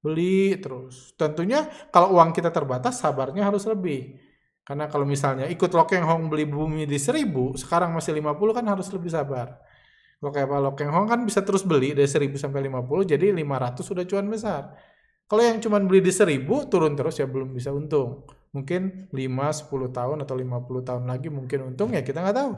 Beli 0.04 0.60
terus. 0.60 1.16
Tentunya 1.16 1.64
kalau 1.96 2.20
uang 2.20 2.36
kita 2.36 2.52
terbatas, 2.52 3.00
sabarnya 3.00 3.48
harus 3.48 3.64
lebih 3.68 4.20
karena 4.70 4.86
kalau 4.86 5.02
misalnya 5.02 5.50
ikut 5.50 5.74
Lokeng 5.74 6.06
Hong 6.06 6.30
beli 6.30 6.46
bumi 6.46 6.86
di 6.86 7.02
1000, 7.02 7.58
sekarang 7.58 7.90
masih 7.90 8.14
50 8.14 8.54
kan 8.54 8.66
harus 8.70 8.86
lebih 8.94 9.10
sabar. 9.10 9.58
Kalau 10.22 10.30
kayak 10.30 10.46
Pak 10.46 10.62
Lokeng 10.62 10.92
Hong 10.94 11.10
kan 11.10 11.26
bisa 11.26 11.42
terus 11.42 11.66
beli 11.66 11.98
dari 11.98 12.06
1000 12.06 12.38
sampai 12.38 12.70
50, 12.70 13.10
jadi 13.10 13.34
500 13.34 13.82
sudah 13.82 14.06
cuan 14.06 14.30
besar. 14.30 14.78
Kalau 15.26 15.42
yang 15.42 15.58
cuma 15.58 15.82
beli 15.82 16.06
di 16.06 16.14
1000, 16.14 16.70
turun 16.70 16.94
terus 16.94 17.18
ya 17.18 17.26
belum 17.26 17.50
bisa 17.58 17.74
untung. 17.74 18.30
Mungkin 18.54 19.10
5, 19.10 19.18
10 19.58 19.90
tahun 19.90 20.18
atau 20.22 20.36
50 20.38 20.86
tahun 20.86 21.04
lagi 21.10 21.34
mungkin 21.34 21.74
untung 21.74 21.90
ya 21.90 22.06
kita 22.06 22.22
nggak 22.22 22.38
tahu. 22.38 22.52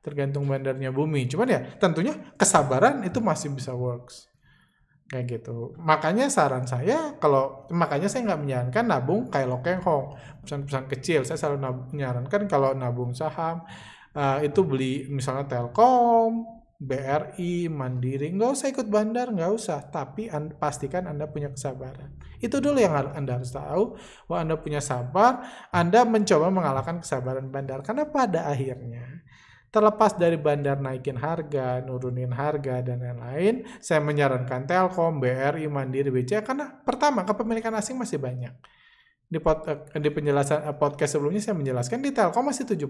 Tergantung 0.00 0.48
bandarnya 0.48 0.88
bumi. 0.88 1.28
Cuman 1.28 1.52
ya 1.52 1.60
tentunya 1.76 2.16
kesabaran 2.40 3.04
itu 3.04 3.20
masih 3.20 3.52
bisa 3.52 3.76
works 3.76 4.24
kayak 5.08 5.40
gitu. 5.40 5.72
Makanya 5.80 6.28
saran 6.28 6.68
saya 6.68 7.16
kalau 7.16 7.64
makanya 7.72 8.12
saya 8.12 8.28
nggak 8.28 8.42
menyarankan 8.44 8.84
nabung 8.84 9.20
kayak 9.32 9.48
Lokeng 9.48 9.80
Hong, 9.82 10.14
perusahaan-perusahaan 10.44 10.88
kecil. 10.92 11.20
Saya 11.24 11.40
selalu 11.40 11.92
menyarankan 11.96 12.44
kalau 12.44 12.76
nabung 12.76 13.16
saham 13.16 13.64
uh, 14.12 14.38
itu 14.44 14.60
beli 14.62 15.08
misalnya 15.08 15.48
Telkom, 15.48 16.44
BRI, 16.78 17.66
Mandiri, 17.66 18.30
nggak 18.30 18.50
usah 18.54 18.66
ikut 18.70 18.86
bandar, 18.86 19.34
nggak 19.34 19.50
usah. 19.50 19.82
Tapi 19.90 20.30
anda, 20.30 20.54
pastikan 20.54 21.10
Anda 21.10 21.26
punya 21.26 21.50
kesabaran. 21.50 22.14
Itu 22.38 22.62
dulu 22.62 22.78
yang 22.78 22.94
Anda 23.18 23.42
harus 23.42 23.50
tahu, 23.50 23.98
bahwa 24.30 24.38
Anda 24.46 24.54
punya 24.62 24.78
sabar, 24.78 25.42
Anda 25.74 26.06
mencoba 26.06 26.54
mengalahkan 26.54 27.02
kesabaran 27.02 27.50
bandar. 27.50 27.82
Karena 27.82 28.06
pada 28.06 28.46
akhirnya, 28.46 29.26
Terlepas 29.68 30.16
dari 30.16 30.40
bandar 30.40 30.80
naikin 30.80 31.20
harga, 31.20 31.84
nurunin 31.84 32.32
harga, 32.32 32.80
dan 32.80 33.04
lain-lain, 33.04 33.68
saya 33.84 34.00
menyarankan 34.00 34.64
Telkom, 34.64 35.20
BRI, 35.20 35.68
Mandiri, 35.68 36.08
BCA 36.08 36.40
karena 36.40 36.72
pertama, 36.72 37.20
kepemilikan 37.28 37.76
asing 37.76 38.00
masih 38.00 38.16
banyak. 38.16 38.56
Di, 39.28 39.36
pod, 39.36 39.68
eh, 39.68 40.00
di 40.00 40.08
penjelasan 40.08 40.72
eh, 40.72 40.76
podcast 40.76 41.20
sebelumnya 41.20 41.44
saya 41.44 41.52
menjelaskan 41.52 42.00
di 42.00 42.16
Telkom 42.16 42.48
masih 42.48 42.64
70%. 42.64 42.88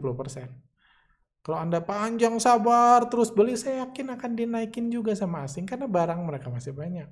Kalau 1.43 1.59
Anda 1.59 1.83
panjang 1.83 2.39
sabar 2.39 3.11
terus 3.11 3.35
beli, 3.35 3.59
saya 3.59 3.91
yakin 3.91 4.15
akan 4.15 4.31
dinaikin 4.39 4.87
juga 4.87 5.19
sama 5.19 5.51
asing 5.51 5.67
karena 5.67 5.91
barang 5.91 6.21
mereka 6.23 6.47
masih 6.47 6.71
banyak. 6.71 7.11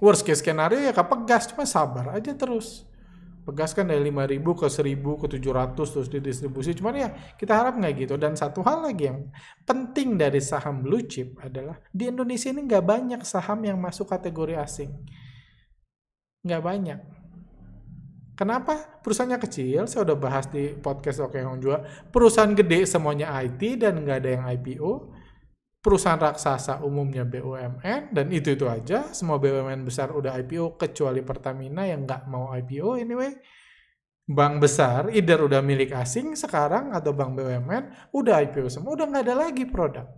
Worst 0.00 0.24
case 0.24 0.40
scenario 0.40 0.80
ya 0.80 0.96
kepegas, 0.96 1.52
cuma 1.52 1.68
sabar 1.68 2.16
aja 2.16 2.32
terus 2.32 2.88
pegaskan 3.46 3.86
dari 3.86 4.02
5000 4.10 4.42
ke 4.42 4.66
1000 4.66 5.22
ke 5.22 5.26
700 5.38 5.78
terus 5.78 6.08
didistribusi. 6.10 6.74
Cuman 6.74 6.94
ya 6.98 7.08
kita 7.38 7.54
harap 7.54 7.78
nggak 7.78 7.94
gitu. 8.02 8.14
Dan 8.18 8.34
satu 8.34 8.66
hal 8.66 8.82
lagi 8.82 9.06
yang 9.06 9.30
penting 9.62 10.18
dari 10.18 10.42
saham 10.42 10.82
blue 10.82 11.06
chip 11.06 11.38
adalah 11.38 11.78
di 11.94 12.10
Indonesia 12.10 12.50
ini 12.50 12.66
nggak 12.66 12.84
banyak 12.84 13.20
saham 13.22 13.62
yang 13.62 13.78
masuk 13.78 14.10
kategori 14.10 14.58
asing. 14.58 14.90
Nggak 16.42 16.62
banyak. 16.62 17.00
Kenapa? 18.36 19.00
Perusahaannya 19.00 19.40
kecil, 19.40 19.88
saya 19.88 20.04
udah 20.04 20.18
bahas 20.20 20.44
di 20.52 20.76
podcast 20.76 21.24
Oke 21.24 21.40
Hong 21.40 21.56
juga. 21.56 21.88
Perusahaan 22.12 22.52
gede 22.52 22.84
semuanya 22.84 23.32
IT 23.40 23.80
dan 23.80 24.04
nggak 24.04 24.18
ada 24.20 24.30
yang 24.36 24.44
IPO 24.44 25.15
perusahaan 25.86 26.18
raksasa 26.18 26.82
umumnya 26.82 27.22
BUMN 27.22 28.10
dan 28.10 28.26
itu 28.34 28.58
itu 28.58 28.66
aja. 28.66 29.06
Semua 29.14 29.38
BUMN 29.38 29.86
besar 29.86 30.10
udah 30.10 30.34
IPO 30.42 30.74
kecuali 30.74 31.22
Pertamina 31.22 31.86
yang 31.86 32.02
nggak 32.02 32.26
mau 32.26 32.50
IPO 32.50 32.98
anyway. 32.98 33.30
Bank 34.26 34.58
besar 34.58 35.14
either 35.14 35.38
udah 35.38 35.62
milik 35.62 35.94
asing 35.94 36.34
sekarang 36.34 36.90
atau 36.90 37.14
bank 37.14 37.38
BUMN 37.38 38.10
udah 38.10 38.42
IPO 38.50 38.66
semua 38.66 38.98
udah 38.98 39.06
nggak 39.06 39.24
ada 39.30 39.34
lagi 39.38 39.62
produk. 39.70 40.10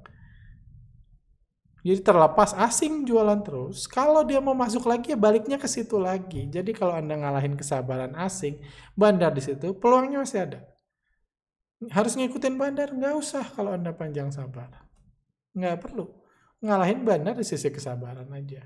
Jadi 1.84 2.00
terlepas 2.00 2.56
asing 2.56 3.04
jualan 3.04 3.44
terus 3.44 3.84
kalau 3.84 4.24
dia 4.24 4.40
mau 4.40 4.56
masuk 4.56 4.88
lagi 4.88 5.12
ya 5.12 5.18
baliknya 5.20 5.60
ke 5.60 5.68
situ 5.68 6.00
lagi. 6.00 6.48
Jadi 6.48 6.72
kalau 6.72 6.96
anda 6.96 7.12
ngalahin 7.20 7.60
kesabaran 7.60 8.16
asing 8.16 8.56
bandar 8.96 9.36
di 9.36 9.44
situ 9.44 9.76
peluangnya 9.76 10.24
masih 10.24 10.40
ada. 10.48 10.60
Harus 11.92 12.16
ngikutin 12.16 12.56
bandar 12.56 12.88
nggak 12.88 13.12
usah 13.12 13.44
kalau 13.52 13.76
anda 13.76 13.92
panjang 13.92 14.32
sabar 14.32 14.87
nggak 15.54 15.76
perlu. 15.80 16.04
Ngalahin 16.64 17.06
bandar 17.06 17.38
di 17.38 17.46
sisi 17.46 17.70
kesabaran 17.70 18.28
aja. 18.34 18.64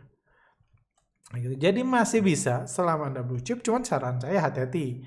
Gitu. 1.32 1.56
jadi 1.56 1.80
masih 1.80 2.20
bisa 2.20 2.68
selama 2.68 3.08
anda 3.08 3.24
blue 3.24 3.40
chip 3.40 3.64
cuman 3.64 3.86
saran 3.86 4.20
saya 4.20 4.42
hati-hati. 4.42 5.00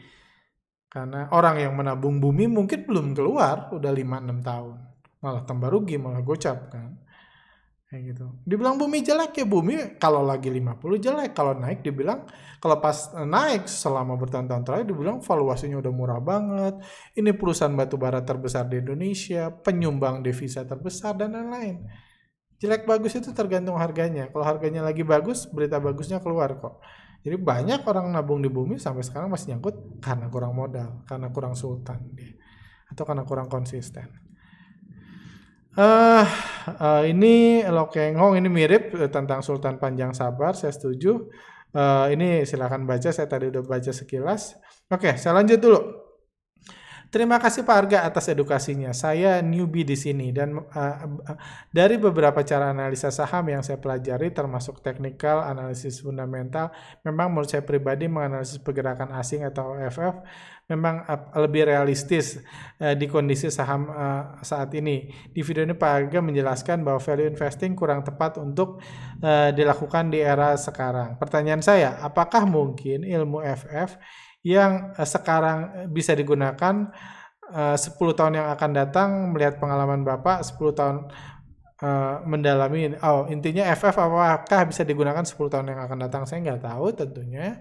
Karena 0.90 1.30
orang 1.30 1.60
yang 1.62 1.74
menabung 1.76 2.18
bumi 2.18 2.50
mungkin 2.50 2.88
belum 2.88 3.14
keluar 3.14 3.70
udah 3.70 3.92
5-6 3.94 4.42
tahun. 4.42 4.78
Malah 5.22 5.44
tambah 5.46 5.70
rugi 5.70 6.02
malah 6.02 6.26
gocap 6.26 6.72
kan 6.74 7.05
kayak 7.86 8.16
gitu. 8.16 8.26
Dibilang 8.44 8.76
bumi 8.82 9.06
jelek 9.06 9.38
ya 9.38 9.46
bumi 9.46 10.02
kalau 10.02 10.26
lagi 10.26 10.50
50 10.50 10.82
jelek, 10.98 11.32
kalau 11.38 11.54
naik 11.54 11.86
dibilang 11.86 12.26
kalau 12.58 12.82
pas 12.82 13.14
naik 13.14 13.70
selama 13.70 14.18
bertahun-tahun 14.18 14.64
terakhir 14.66 14.88
dibilang 14.90 15.22
valuasinya 15.22 15.78
udah 15.80 15.94
murah 15.94 16.20
banget. 16.20 16.82
Ini 17.14 17.32
perusahaan 17.38 17.74
batu 17.74 17.96
bara 18.02 18.26
terbesar 18.26 18.66
di 18.66 18.82
Indonesia, 18.82 19.54
penyumbang 19.54 20.26
devisa 20.26 20.66
terbesar 20.66 21.14
dan 21.14 21.38
lain-lain. 21.38 21.86
Jelek 22.58 22.88
bagus 22.90 23.14
itu 23.14 23.30
tergantung 23.36 23.78
harganya. 23.78 24.32
Kalau 24.32 24.48
harganya 24.48 24.82
lagi 24.82 25.06
bagus, 25.06 25.46
berita 25.46 25.78
bagusnya 25.78 26.24
keluar 26.24 26.58
kok. 26.58 26.82
Jadi 27.26 27.42
banyak 27.42 27.82
orang 27.90 28.14
nabung 28.14 28.42
di 28.42 28.54
bumi 28.54 28.78
sampai 28.78 29.02
sekarang 29.02 29.34
masih 29.34 29.54
nyangkut 29.54 30.02
karena 30.02 30.30
kurang 30.30 30.54
modal, 30.54 31.02
karena 31.10 31.34
kurang 31.34 31.58
sultan 31.58 32.14
dia, 32.14 32.38
atau 32.86 33.02
karena 33.02 33.26
kurang 33.26 33.50
konsisten. 33.50 34.25
Uh, 35.76 36.24
uh, 36.80 37.04
ini 37.04 37.60
Lokeng 37.68 38.16
Hong 38.16 38.40
ini 38.40 38.48
mirip 38.48 38.96
uh, 38.96 39.12
tentang 39.12 39.44
Sultan 39.44 39.76
Panjang 39.76 40.16
Sabar, 40.16 40.56
saya 40.56 40.72
setuju. 40.72 41.28
Uh, 41.76 42.08
ini 42.16 42.48
silahkan 42.48 42.80
baca, 42.88 43.12
saya 43.12 43.28
tadi 43.28 43.52
udah 43.52 43.60
baca 43.60 43.92
sekilas. 43.92 44.56
Oke, 44.88 45.12
okay, 45.12 45.14
saya 45.20 45.36
lanjut 45.36 45.60
dulu. 45.60 46.05
Terima 47.16 47.40
kasih 47.40 47.64
Pak 47.64 47.78
Arga 47.80 48.04
atas 48.04 48.28
edukasinya. 48.28 48.92
Saya 48.92 49.40
newbie 49.40 49.88
di 49.88 49.96
sini 49.96 50.36
dan 50.36 50.52
uh, 50.52 50.68
uh, 50.76 51.40
dari 51.72 51.96
beberapa 51.96 52.44
cara 52.44 52.76
analisa 52.76 53.08
saham 53.08 53.48
yang 53.48 53.64
saya 53.64 53.80
pelajari 53.80 54.36
termasuk 54.36 54.84
teknikal, 54.84 55.40
analisis 55.40 56.04
fundamental, 56.04 56.76
memang 57.08 57.32
menurut 57.32 57.48
saya 57.48 57.64
pribadi 57.64 58.12
menganalisis 58.12 58.60
pergerakan 58.60 59.16
asing 59.16 59.48
atau 59.48 59.80
FF 59.80 60.28
memang 60.68 61.08
uh, 61.08 61.40
lebih 61.40 61.72
realistis 61.72 62.44
uh, 62.84 62.92
di 62.92 63.08
kondisi 63.08 63.48
saham 63.48 63.88
uh, 63.88 64.44
saat 64.44 64.76
ini. 64.76 65.08
Di 65.32 65.40
video 65.40 65.64
ini 65.64 65.72
Pak 65.72 65.92
Arga 65.96 66.20
menjelaskan 66.20 66.84
bahwa 66.84 67.00
value 67.00 67.32
investing 67.32 67.80
kurang 67.80 68.04
tepat 68.04 68.44
untuk 68.44 68.84
uh, 69.24 69.56
dilakukan 69.56 70.12
di 70.12 70.20
era 70.20 70.60
sekarang. 70.60 71.16
Pertanyaan 71.16 71.64
saya, 71.64 71.96
apakah 72.04 72.44
mungkin 72.44 73.08
ilmu 73.08 73.40
FF 73.40 73.96
yang 74.46 74.94
uh, 74.94 75.08
sekarang 75.10 75.90
bisa 75.90 76.14
digunakan 76.14 76.94
uh, 77.50 77.74
10 77.74 77.98
tahun 77.98 78.38
yang 78.38 78.48
akan 78.54 78.72
datang 78.78 79.10
melihat 79.34 79.58
pengalaman 79.58 80.06
Bapak 80.06 80.46
10 80.46 80.78
tahun 80.78 80.98
uh, 81.82 82.22
mendalami 82.30 82.94
oh 83.02 83.26
intinya 83.26 83.66
FF 83.74 83.98
apakah 83.98 84.70
bisa 84.70 84.86
digunakan 84.86 85.26
10 85.26 85.34
tahun 85.50 85.66
yang 85.74 85.82
akan 85.82 85.98
datang? 86.06 86.30
Saya 86.30 86.46
nggak 86.46 86.62
tahu 86.62 86.94
tentunya. 86.94 87.58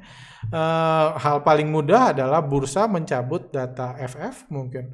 Hal 1.16 1.40
paling 1.40 1.72
mudah 1.72 2.12
adalah 2.12 2.44
bursa 2.44 2.84
mencabut 2.84 3.48
data 3.48 3.96
FF 3.96 4.52
mungkin. 4.52 4.92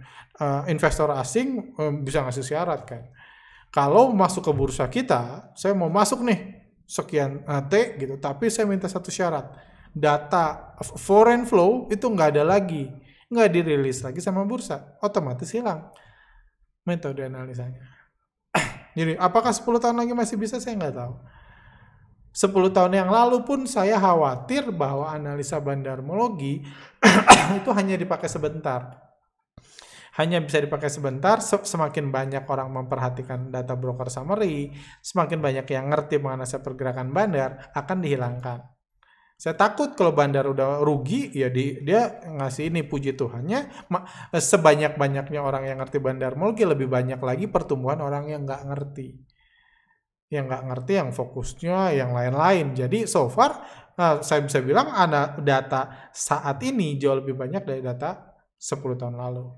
Investor 0.70 1.10
asing 1.18 1.74
bisa 2.06 2.22
ngasih 2.22 2.46
syarat 2.46 2.86
kan. 2.86 3.02
Kalau 3.74 4.14
masuk 4.14 4.46
ke 4.46 4.52
bursa 4.54 4.86
kita 4.86 5.50
saya 5.58 5.74
mau 5.74 5.90
masuk 5.90 6.22
nih 6.22 6.60
sekian 6.90 7.46
uh, 7.46 7.62
T 7.70 8.02
gitu 8.02 8.18
tapi 8.18 8.50
saya 8.50 8.66
minta 8.66 8.90
satu 8.90 9.14
syarat 9.14 9.46
data 9.90 10.76
foreign 10.96 11.44
flow 11.44 11.90
itu 11.90 12.06
nggak 12.06 12.38
ada 12.38 12.44
lagi, 12.46 12.90
nggak 13.30 13.48
dirilis 13.50 14.00
lagi 14.02 14.22
sama 14.22 14.46
bursa, 14.46 14.96
otomatis 15.02 15.50
hilang 15.50 15.90
metode 16.84 17.22
analisanya. 17.24 17.80
Jadi 18.98 19.14
apakah 19.16 19.52
10 19.52 19.66
tahun 19.78 19.96
lagi 20.00 20.12
masih 20.16 20.36
bisa 20.40 20.58
saya 20.58 20.76
nggak 20.76 20.96
tahu. 20.96 21.14
10 22.30 22.76
tahun 22.76 22.92
yang 22.94 23.10
lalu 23.10 23.42
pun 23.42 23.66
saya 23.66 23.98
khawatir 23.98 24.70
bahwa 24.70 25.10
analisa 25.10 25.58
bandarmologi 25.58 26.62
itu 27.58 27.70
hanya 27.74 27.98
dipakai 27.98 28.30
sebentar. 28.30 29.10
Hanya 30.18 30.42
bisa 30.42 30.60
dipakai 30.60 30.90
sebentar, 30.90 31.40
semakin 31.40 32.10
banyak 32.10 32.44
orang 32.44 32.68
memperhatikan 32.68 33.48
data 33.48 33.78
broker 33.78 34.10
summary, 34.10 34.74
semakin 35.00 35.38
banyak 35.38 35.64
yang 35.70 35.86
ngerti 35.86 36.18
mengenai 36.18 36.60
pergerakan 36.60 37.14
bandar, 37.14 37.70
akan 37.72 37.98
dihilangkan. 38.04 38.58
Saya 39.40 39.56
takut 39.56 39.96
kalau 39.96 40.12
bandar 40.12 40.44
udah 40.44 40.84
rugi, 40.84 41.32
ya 41.32 41.48
di, 41.48 41.80
dia 41.80 42.20
ngasih 42.28 42.68
ini 42.68 42.84
puji 42.84 43.16
Tuhannya. 43.16 43.88
Sebanyak-banyaknya 44.36 45.40
orang 45.40 45.64
yang 45.64 45.80
ngerti 45.80 45.96
bandar 45.96 46.36
mungkin 46.36 46.68
lebih 46.68 46.92
banyak 46.92 47.16
lagi 47.16 47.48
pertumbuhan 47.48 48.04
orang 48.04 48.28
yang 48.28 48.44
nggak 48.44 48.68
ngerti. 48.68 49.16
Yang 50.28 50.44
nggak 50.44 50.62
ngerti, 50.68 50.92
yang 50.92 51.10
fokusnya, 51.16 51.78
yang 51.96 52.12
lain-lain. 52.12 52.76
Jadi 52.76 53.08
so 53.08 53.32
far, 53.32 53.64
nah, 53.96 54.20
saya 54.20 54.44
bisa 54.44 54.60
bilang 54.60 54.92
ada 54.92 55.32
data 55.40 56.12
saat 56.12 56.60
ini 56.60 57.00
jauh 57.00 57.24
lebih 57.24 57.32
banyak 57.32 57.64
dari 57.64 57.80
data 57.80 58.36
10 58.60 59.00
tahun 59.00 59.16
lalu. 59.16 59.56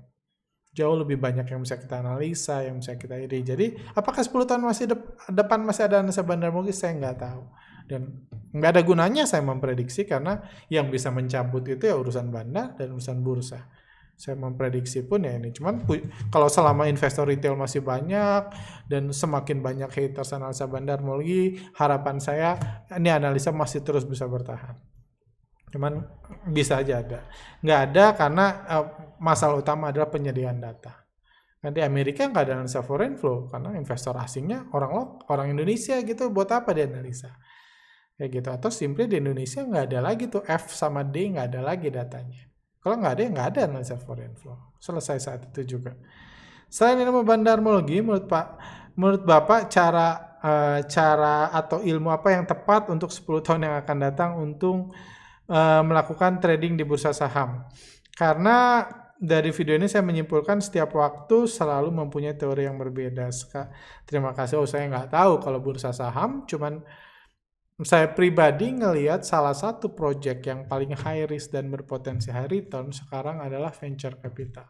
Jauh 0.71 0.95
lebih 0.95 1.19
banyak 1.19 1.43
yang 1.43 1.59
bisa 1.59 1.75
kita 1.75 1.99
analisa, 1.99 2.63
yang 2.63 2.79
bisa 2.79 2.95
kita 2.95 3.19
iri. 3.19 3.43
Jadi, 3.43 3.75
apakah 3.99 4.23
10 4.23 4.47
tahun 4.47 4.63
masih 4.63 4.95
depan 5.27 5.59
masih 5.59 5.91
ada 5.91 5.99
analisa 5.99 6.23
bandar 6.23 6.55
mungkin 6.55 6.71
saya 6.71 6.95
nggak 6.95 7.19
tahu 7.19 7.43
dan 7.87 8.27
nggak 8.53 8.69
ada 8.79 8.81
gunanya 8.85 9.23
saya 9.27 9.43
memprediksi 9.43 10.07
karena 10.07 10.39
yang 10.69 10.87
bisa 10.87 11.09
mencabut 11.09 11.65
itu 11.67 11.83
ya 11.89 11.95
urusan 11.97 12.29
bandar 12.31 12.77
dan 12.77 12.93
urusan 12.95 13.19
bursa. 13.19 13.67
Saya 14.13 14.37
memprediksi 14.37 15.03
pun 15.03 15.25
ya 15.25 15.35
ini. 15.35 15.49
Cuman 15.49 15.83
kalau 16.29 16.45
selama 16.45 16.85
investor 16.85 17.25
retail 17.25 17.57
masih 17.57 17.81
banyak 17.81 18.45
dan 18.85 19.09
semakin 19.09 19.59
banyak 19.59 19.89
haters 19.89 20.37
analisa 20.37 20.69
bandar 20.69 21.01
lagi 21.01 21.57
harapan 21.75 22.21
saya 22.21 22.49
ini 22.93 23.09
analisa 23.09 23.49
masih 23.49 23.81
terus 23.81 24.05
bisa 24.05 24.29
bertahan. 24.29 24.77
Cuman 25.73 26.05
bisa 26.53 26.77
aja 26.77 27.01
ada. 27.01 27.19
Nggak 27.65 27.79
ada 27.89 28.05
karena 28.13 28.45
uh, 28.69 28.85
masalah 29.17 29.57
utama 29.57 29.89
adalah 29.89 30.13
penyediaan 30.13 30.61
data. 30.61 30.93
Nanti 31.65 31.81
Amerika 31.81 32.29
nggak 32.29 32.43
ada 32.45 32.53
analisa 32.61 32.85
foreign 32.85 33.17
flow 33.17 33.49
karena 33.49 33.73
investor 33.73 34.13
asingnya 34.21 34.69
orang 34.77 35.25
orang 35.25 35.57
Indonesia 35.57 35.97
gitu. 36.05 36.29
Buat 36.29 36.53
apa 36.53 36.69
dia 36.77 36.85
analisa 36.85 37.33
kayak 38.17 38.29
gitu. 38.41 38.49
Atau 38.49 38.69
simply 38.69 39.09
di 39.09 39.19
Indonesia 39.19 39.61
nggak 39.63 39.83
ada 39.91 39.99
lagi 39.99 40.29
tuh 40.29 40.43
F 40.45 40.73
sama 40.73 41.01
D 41.01 41.33
nggak 41.33 41.47
ada 41.53 41.61
lagi 41.61 41.89
datanya. 41.89 42.43
Kalau 42.83 42.99
nggak 42.99 43.13
ada 43.15 43.21
ya 43.23 43.29
nggak 43.31 43.47
ada 43.55 43.59
analisa 43.71 43.95
foreign 43.95 44.35
flow 44.35 44.59
selesai 44.77 45.17
saat 45.23 45.41
itu 45.47 45.79
juga. 45.79 45.95
Selain 46.67 46.99
ilmu 46.99 47.23
bandarmologi 47.23 48.03
menurut 48.03 48.27
Pak 48.27 48.47
menurut 48.99 49.23
Bapak 49.23 49.71
cara 49.71 50.37
uh, 50.43 50.79
cara 50.85 51.49
atau 51.55 51.79
ilmu 51.79 52.11
apa 52.11 52.35
yang 52.35 52.43
tepat 52.43 52.91
untuk 52.91 53.09
10 53.09 53.45
tahun 53.45 53.61
yang 53.65 53.75
akan 53.79 53.97
datang 54.03 54.31
untuk 54.35 54.91
uh, 55.47 55.81
melakukan 55.81 56.43
trading 56.43 56.75
di 56.75 56.83
bursa 56.83 57.15
saham? 57.15 57.63
Karena 58.13 58.83
dari 59.23 59.55
video 59.55 59.79
ini 59.79 59.87
saya 59.87 60.03
menyimpulkan 60.03 60.59
setiap 60.59 60.99
waktu 60.99 61.47
selalu 61.47 61.95
mempunyai 61.95 62.35
teori 62.35 62.67
yang 62.67 62.75
berbeda. 62.75 63.31
Terima 64.03 64.35
kasih. 64.35 64.59
Oh 64.59 64.67
saya 64.67 64.91
nggak 64.91 65.15
tahu 65.15 65.39
kalau 65.39 65.63
bursa 65.63 65.95
saham, 65.95 66.43
cuman 66.43 66.83
saya 67.81 68.13
pribadi 68.13 68.69
ngelihat 68.69 69.25
salah 69.25 69.57
satu 69.57 69.97
project 69.97 70.45
yang 70.45 70.69
paling 70.69 70.93
high 70.93 71.25
risk 71.25 71.49
dan 71.49 71.73
berpotensi 71.73 72.29
high 72.29 72.45
return 72.45 72.93
sekarang 72.93 73.41
adalah 73.41 73.73
venture 73.73 74.13
capital. 74.21 74.69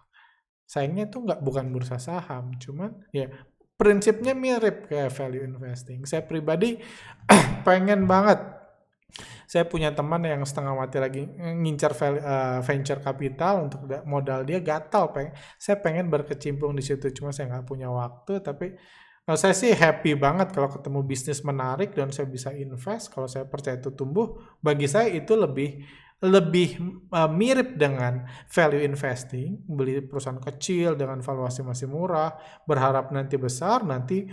Sayangnya 0.64 1.12
itu 1.12 1.20
nggak 1.20 1.44
bukan 1.44 1.68
bursa 1.76 2.00
saham, 2.00 2.56
cuman 2.56 3.04
ya 3.12 3.28
prinsipnya 3.76 4.32
mirip 4.32 4.88
kayak 4.88 5.12
value 5.12 5.44
investing. 5.44 6.08
Saya 6.08 6.24
pribadi 6.24 6.80
pengen 7.68 8.08
banget. 8.08 8.40
Saya 9.46 9.70
punya 9.70 9.94
teman 9.94 10.24
yang 10.26 10.42
setengah 10.42 10.74
mati 10.74 10.98
lagi 10.98 11.30
ngincar 11.38 11.94
uh, 11.94 12.60
venture 12.66 13.04
capital 13.04 13.70
untuk 13.70 13.86
modal 14.08 14.48
dia 14.48 14.64
gatal. 14.64 15.12
Pengen, 15.14 15.36
saya 15.60 15.78
pengen 15.78 16.10
berkecimpung 16.10 16.74
di 16.74 16.82
situ, 16.82 17.12
cuma 17.14 17.30
saya 17.30 17.52
nggak 17.52 17.68
punya 17.68 17.92
waktu. 17.92 18.42
Tapi 18.42 18.74
Nah, 19.24 19.40
saya 19.40 19.56
sih 19.56 19.72
happy 19.72 20.20
banget 20.20 20.52
kalau 20.52 20.68
ketemu 20.68 21.00
bisnis 21.08 21.40
menarik 21.48 21.96
dan 21.96 22.12
saya 22.12 22.28
bisa 22.28 22.52
invest. 22.52 23.08
Kalau 23.08 23.32
saya 23.32 23.48
percaya 23.48 23.80
itu 23.80 23.96
tumbuh, 23.96 24.36
bagi 24.60 24.84
saya 24.84 25.08
itu 25.08 25.32
lebih 25.40 25.80
lebih 26.24 26.80
uh, 27.12 27.28
mirip 27.28 27.76
dengan 27.76 28.24
value 28.48 28.84
investing, 28.84 29.60
beli 29.68 30.00
perusahaan 30.04 30.40
kecil 30.40 30.96
dengan 30.96 31.20
valuasi 31.20 31.64
masih 31.68 31.92
murah, 31.92 32.32
berharap 32.64 33.12
nanti 33.12 33.36
besar, 33.36 33.84
nanti 33.84 34.28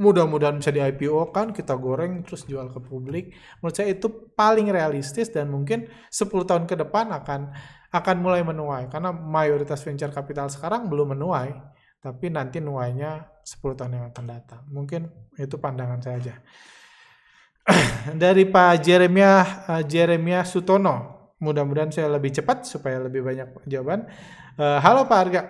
mudah-mudahan 0.00 0.56
bisa 0.56 0.72
di 0.72 0.80
IPO 0.80 1.28
kan 1.28 1.52
kita 1.52 1.76
goreng 1.76 2.24
terus 2.24 2.48
jual 2.48 2.72
ke 2.72 2.80
publik. 2.80 3.36
Menurut 3.60 3.76
saya 3.76 3.92
itu 3.92 4.08
paling 4.32 4.72
realistis 4.72 5.28
dan 5.28 5.52
mungkin 5.52 5.84
10 6.08 6.48
tahun 6.48 6.64
ke 6.64 6.76
depan 6.80 7.12
akan 7.12 7.52
akan 7.92 8.16
mulai 8.24 8.40
menuai 8.40 8.88
karena 8.88 9.12
mayoritas 9.12 9.84
venture 9.84 10.10
capital 10.10 10.48
sekarang 10.48 10.88
belum 10.88 11.12
menuai 11.14 11.52
tapi 12.04 12.28
nanti 12.28 12.60
nuainya 12.60 13.24
10 13.40 13.80
tahun 13.80 13.92
yang 13.96 14.04
akan 14.12 14.24
datang. 14.28 14.60
Mungkin 14.68 15.08
itu 15.40 15.56
pandangan 15.56 16.04
saya 16.04 16.20
aja. 16.20 16.34
Dari 18.28 18.44
Pak 18.44 18.84
Jeremia 18.84 19.64
uh, 19.64 19.80
Jeremia 19.80 20.44
Sutono. 20.44 21.32
Mudah-mudahan 21.40 21.88
saya 21.88 22.12
lebih 22.12 22.28
cepat 22.28 22.68
supaya 22.68 23.00
lebih 23.00 23.24
banyak 23.24 23.56
jawaban. 23.64 24.04
Uh, 24.60 24.76
halo 24.84 25.08
Pak 25.08 25.18
Arga. 25.18 25.42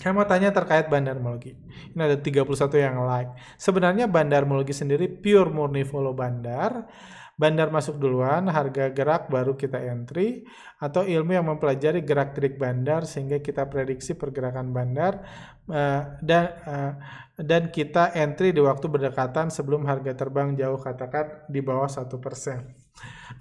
Saya 0.00 0.16
mau 0.16 0.24
tanya 0.24 0.56
terkait 0.56 0.88
bandarmologi. 0.88 1.52
Ini 1.92 2.00
ada 2.00 2.16
31 2.16 2.48
yang 2.80 3.04
like. 3.04 3.36
Sebenarnya 3.60 4.08
bandarmologi 4.08 4.72
sendiri 4.72 5.06
pure 5.06 5.52
murni 5.52 5.84
follow 5.84 6.16
bandar 6.16 6.88
bandar 7.34 7.68
masuk 7.70 7.98
duluan, 7.98 8.46
harga 8.46 8.94
gerak 8.94 9.26
baru 9.26 9.58
kita 9.58 9.82
entry, 9.82 10.46
atau 10.78 11.02
ilmu 11.02 11.34
yang 11.34 11.46
mempelajari 11.46 12.06
gerak-gerik 12.06 12.54
bandar 12.58 13.02
sehingga 13.06 13.42
kita 13.42 13.66
prediksi 13.66 14.14
pergerakan 14.14 14.70
bandar 14.70 15.26
uh, 15.66 16.18
dan 16.22 16.44
uh, 16.66 16.92
dan 17.34 17.74
kita 17.74 18.14
entry 18.14 18.54
di 18.54 18.62
waktu 18.62 18.86
berdekatan 18.86 19.50
sebelum 19.50 19.82
harga 19.90 20.14
terbang 20.14 20.54
jauh 20.54 20.78
katakan 20.78 21.50
di 21.50 21.58
bawah 21.58 21.90
satu 21.90 22.22
persen. 22.22 22.70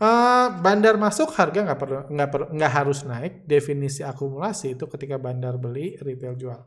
Uh, 0.01 0.49
bandar 0.65 0.97
masuk 0.97 1.29
harga 1.37 1.61
nggak 1.61 1.79
perlu 1.79 1.99
nggak 2.09 2.29
perlu 2.33 2.45
nggak 2.57 2.73
harus 2.73 3.05
naik. 3.05 3.45
Definisi 3.45 4.01
akumulasi 4.01 4.73
itu 4.73 4.89
ketika 4.89 5.21
bandar 5.21 5.61
beli 5.61 5.93
retail 6.01 6.33
jual. 6.33 6.61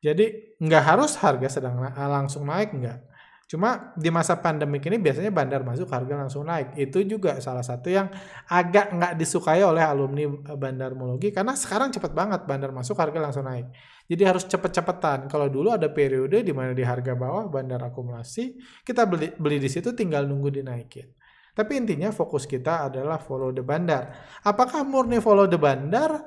Jadi 0.00 0.56
nggak 0.56 0.84
harus 0.84 1.12
harga 1.20 1.60
sedang 1.60 1.76
langsung 1.92 2.48
naik 2.48 2.72
nggak 2.72 3.15
Cuma 3.46 3.94
di 3.94 4.10
masa 4.10 4.34
pandemik 4.42 4.82
ini 4.90 4.98
biasanya 4.98 5.30
bandar 5.30 5.62
masuk 5.62 5.86
harga 5.86 6.18
langsung 6.18 6.42
naik. 6.50 6.74
Itu 6.74 6.98
juga 7.06 7.38
salah 7.38 7.62
satu 7.62 7.86
yang 7.86 8.10
agak 8.50 8.90
nggak 8.90 9.12
disukai 9.14 9.62
oleh 9.62 9.86
alumni 9.86 10.26
bandarmologi 10.58 11.30
karena 11.30 11.54
sekarang 11.54 11.94
cepat 11.94 12.10
banget 12.10 12.42
bandar 12.42 12.74
masuk 12.74 12.98
harga 12.98 13.22
langsung 13.22 13.46
naik. 13.46 13.70
Jadi 14.10 14.22
harus 14.26 14.50
cepet-cepetan. 14.50 15.30
Kalau 15.30 15.46
dulu 15.46 15.70
ada 15.70 15.86
periode 15.86 16.42
di 16.42 16.50
mana 16.50 16.74
di 16.74 16.82
harga 16.82 17.14
bawah 17.14 17.46
bandar 17.46 17.86
akumulasi, 17.86 18.58
kita 18.82 19.06
beli 19.06 19.30
beli 19.38 19.62
di 19.62 19.70
situ 19.70 19.94
tinggal 19.94 20.26
nunggu 20.26 20.50
dinaikin. 20.50 21.06
Tapi 21.54 21.72
intinya 21.78 22.10
fokus 22.10 22.50
kita 22.50 22.90
adalah 22.90 23.22
follow 23.22 23.54
the 23.54 23.62
bandar. 23.62 24.10
Apakah 24.42 24.82
murni 24.82 25.22
follow 25.22 25.46
the 25.46 25.56
bandar? 25.56 26.18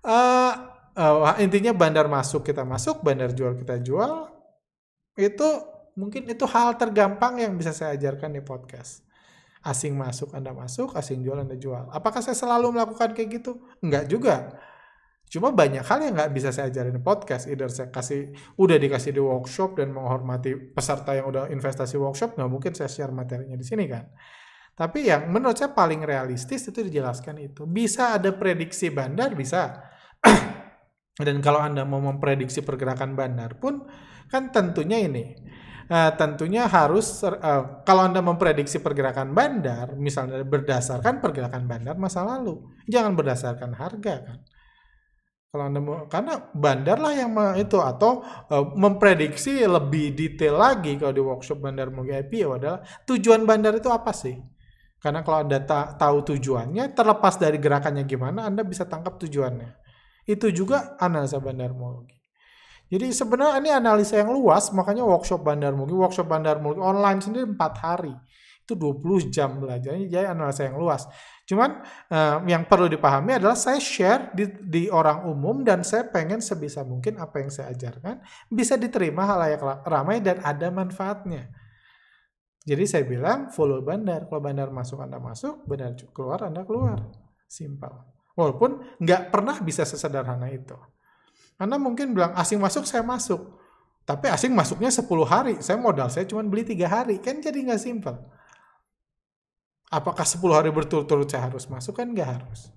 Uh, 0.00 0.52
uh, 0.96 1.36
intinya 1.44 1.76
bandar 1.76 2.08
masuk 2.08 2.40
kita 2.40 2.64
masuk, 2.64 3.04
bandar 3.04 3.36
jual 3.36 3.52
kita 3.52 3.84
jual. 3.84 4.32
Itu 5.12 5.73
mungkin 5.94 6.26
itu 6.26 6.44
hal 6.46 6.74
tergampang 6.78 7.38
yang 7.42 7.54
bisa 7.54 7.74
saya 7.74 7.94
ajarkan 7.98 8.34
di 8.34 8.42
podcast. 8.42 9.02
Asing 9.64 9.96
masuk 9.96 10.36
Anda 10.36 10.52
masuk, 10.52 10.92
asing 10.92 11.24
jual 11.24 11.40
Anda 11.40 11.56
jual. 11.56 11.88
Apakah 11.88 12.20
saya 12.20 12.36
selalu 12.36 12.76
melakukan 12.76 13.16
kayak 13.16 13.40
gitu? 13.40 13.64
Enggak 13.80 14.04
juga. 14.12 14.60
Cuma 15.34 15.50
banyak 15.50 15.82
hal 15.82 15.98
yang 16.04 16.14
nggak 16.14 16.30
bisa 16.36 16.52
saya 16.52 16.68
ajarin 16.68 16.94
di 16.94 17.02
podcast. 17.02 17.48
Either 17.48 17.72
saya 17.72 17.88
kasih, 17.88 18.36
udah 18.54 18.76
dikasih 18.76 19.16
di 19.16 19.18
workshop 19.18 19.80
dan 19.80 19.90
menghormati 19.90 20.52
peserta 20.76 21.16
yang 21.16 21.26
udah 21.26 21.48
investasi 21.48 21.96
workshop, 21.96 22.36
nggak 22.36 22.50
mungkin 22.50 22.72
saya 22.76 22.86
share 22.92 23.10
materinya 23.10 23.56
di 23.56 23.66
sini 23.66 23.88
kan. 23.88 24.04
Tapi 24.74 25.06
yang 25.06 25.30
menurut 25.30 25.54
saya 25.54 25.70
paling 25.70 26.02
realistis 26.02 26.66
itu 26.66 26.82
dijelaskan 26.82 27.38
itu. 27.42 27.62
Bisa 27.66 28.14
ada 28.18 28.34
prediksi 28.34 28.90
bandar, 28.90 29.34
bisa. 29.38 29.74
dan 31.26 31.36
kalau 31.42 31.62
Anda 31.62 31.86
mau 31.86 32.02
memprediksi 32.02 32.62
pergerakan 32.62 33.14
bandar 33.14 33.58
pun, 33.58 33.86
kan 34.30 34.50
tentunya 34.50 35.02
ini. 35.02 35.34
Uh, 35.84 36.08
tentunya 36.16 36.64
harus 36.64 37.20
uh, 37.28 37.84
kalau 37.84 38.08
Anda 38.08 38.24
memprediksi 38.24 38.80
pergerakan 38.80 39.36
bandar, 39.36 39.92
misalnya 40.00 40.40
berdasarkan 40.40 41.20
pergerakan 41.20 41.68
bandar 41.68 42.00
masa 42.00 42.24
lalu, 42.24 42.56
jangan 42.88 43.12
berdasarkan 43.12 43.76
harga 43.76 44.14
kan. 44.24 44.38
Kalau 45.54 45.70
Anda 45.70 45.78
mau, 45.84 46.08
karena 46.10 46.50
bandar 46.50 46.98
lah 46.98 47.14
yang 47.14 47.30
itu 47.60 47.78
atau 47.78 48.24
uh, 48.24 48.74
memprediksi 48.74 49.62
lebih 49.62 50.16
detail 50.16 50.58
lagi 50.58 50.96
kalau 50.96 51.12
di 51.14 51.22
workshop 51.22 51.60
bandar 51.60 51.92
Mugi 51.92 52.16
IPO 52.26 52.58
adalah 52.58 52.80
tujuan 53.04 53.44
bandar 53.44 53.76
itu 53.76 53.86
apa 53.92 54.10
sih? 54.10 54.34
Karena 54.98 55.20
kalau 55.20 55.44
Anda 55.44 55.60
ta 55.62 55.94
tahu 56.00 56.32
tujuannya, 56.32 56.96
terlepas 56.96 57.36
dari 57.36 57.60
gerakannya 57.60 58.08
gimana, 58.08 58.48
Anda 58.48 58.64
bisa 58.64 58.88
tangkap 58.88 59.20
tujuannya. 59.20 59.76
Itu 60.24 60.48
juga 60.48 60.96
analisa 60.96 61.36
bandar 61.38 61.76
Mugi. 61.76 62.13
Jadi 62.92 63.10
sebenarnya 63.10 63.58
ini 63.64 63.70
analisa 63.72 64.20
yang 64.20 64.30
luas, 64.30 64.68
makanya 64.70 65.02
workshop 65.08 65.40
bandar 65.40 65.72
Mugi, 65.72 65.96
workshop 65.96 66.28
bandar 66.28 66.60
Mugi 66.60 66.78
online 66.78 67.20
sendiri 67.24 67.48
4 67.48 67.58
hari. 67.80 68.14
Itu 68.64 68.76
20 68.76 69.28
jam 69.32 69.60
belajarnya, 69.60 70.08
jadi 70.08 70.26
analisa 70.32 70.68
yang 70.68 70.76
luas. 70.76 71.08
Cuman 71.44 71.84
uh, 72.08 72.40
yang 72.48 72.64
perlu 72.64 72.88
dipahami 72.88 73.36
adalah 73.36 73.56
saya 73.56 73.76
share 73.76 74.32
di, 74.32 74.48
di 74.64 74.82
orang 74.88 75.28
umum 75.28 75.60
dan 75.60 75.84
saya 75.84 76.08
pengen 76.08 76.40
sebisa 76.40 76.80
mungkin 76.80 77.20
apa 77.20 77.44
yang 77.44 77.52
saya 77.52 77.76
ajarkan 77.76 78.24
bisa 78.48 78.80
diterima 78.80 79.28
halayak 79.28 79.84
ramai 79.84 80.24
dan 80.24 80.40
ada 80.40 80.72
manfaatnya. 80.72 81.52
Jadi 82.64 82.84
saya 82.88 83.04
bilang 83.04 83.52
follow 83.52 83.84
bandar. 83.84 84.24
Kalau 84.24 84.40
bandar 84.40 84.72
masuk 84.72 85.04
Anda 85.04 85.20
masuk, 85.20 85.68
bandar 85.68 85.92
keluar 86.16 86.48
Anda 86.48 86.64
keluar. 86.64 87.04
Simpel. 87.44 87.92
Walaupun 88.32 88.98
nggak 89.04 89.28
pernah 89.28 89.60
bisa 89.60 89.84
sesederhana 89.84 90.48
itu. 90.48 90.74
Anda 91.58 91.78
mungkin 91.78 92.14
bilang 92.14 92.34
asing 92.34 92.58
masuk 92.58 92.84
saya 92.84 93.06
masuk. 93.06 93.60
Tapi 94.04 94.28
asing 94.28 94.52
masuknya 94.52 94.92
10 94.92 95.06
hari. 95.24 95.54
Saya 95.64 95.80
modal 95.80 96.12
saya 96.12 96.28
cuma 96.28 96.44
beli 96.44 96.66
tiga 96.66 96.90
hari. 96.90 97.16
Kan 97.22 97.40
jadi 97.40 97.56
nggak 97.56 97.80
simpel. 97.80 98.20
Apakah 99.88 100.26
10 100.26 100.44
hari 100.52 100.68
berturut-turut 100.74 101.30
saya 101.30 101.48
harus 101.48 101.64
masuk? 101.70 101.96
Kan 101.96 102.12
nggak 102.12 102.28
harus. 102.28 102.68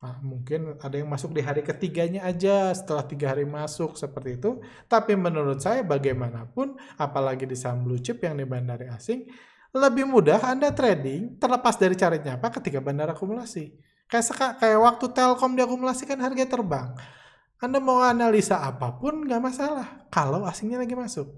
Nah, 0.00 0.16
mungkin 0.24 0.80
ada 0.80 0.96
yang 0.96 1.12
masuk 1.12 1.36
di 1.36 1.44
hari 1.44 1.60
ketiganya 1.60 2.24
aja 2.24 2.72
setelah 2.72 3.04
tiga 3.04 3.36
hari 3.36 3.44
masuk 3.44 4.00
seperti 4.00 4.40
itu. 4.40 4.60
Tapi 4.88 5.12
menurut 5.12 5.60
saya 5.60 5.84
bagaimanapun, 5.84 6.72
apalagi 6.96 7.44
di 7.44 7.52
saham 7.52 7.84
blue 7.84 8.00
chip 8.00 8.16
yang 8.24 8.40
di 8.40 8.48
bandara 8.48 8.96
asing, 8.96 9.28
lebih 9.76 10.08
mudah 10.08 10.40
Anda 10.40 10.72
trading 10.72 11.36
terlepas 11.36 11.76
dari 11.76 11.94
caranya 12.00 12.40
apa 12.40 12.48
ketika 12.48 12.80
bandara 12.80 13.12
akumulasi. 13.12 13.76
Kayak 14.10 14.58
kayak 14.58 14.78
waktu 14.82 15.06
Telkom 15.14 15.54
diakumulasi 15.54 16.02
kan 16.04 16.18
harga 16.18 16.44
terbang. 16.50 16.92
Anda 17.62 17.78
mau 17.78 18.02
analisa 18.02 18.58
apa 18.58 18.98
pun 18.98 19.22
nggak 19.28 19.42
masalah 19.42 20.10
kalau 20.10 20.42
asingnya 20.48 20.82
lagi 20.82 20.98
masuk. 20.98 21.28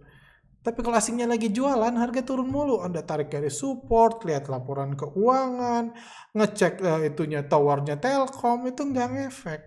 Tapi 0.62 0.78
kalau 0.78 0.94
asingnya 0.94 1.26
lagi 1.26 1.50
jualan, 1.50 1.90
harga 1.98 2.22
turun 2.22 2.46
mulu. 2.46 2.78
Anda 2.87 3.02
tarik 3.02 3.35
dari 3.35 3.50
support, 3.50 4.22
lihat 4.22 4.46
laporan 4.46 4.94
keuangan, 4.94 5.90
ngecek 6.38 6.78
uh, 6.78 7.02
itunya 7.02 7.42
towernya 7.42 7.98
Telkom, 7.98 8.70
itu 8.70 8.87
nggak 8.87 9.08
ngefek. 9.11 9.62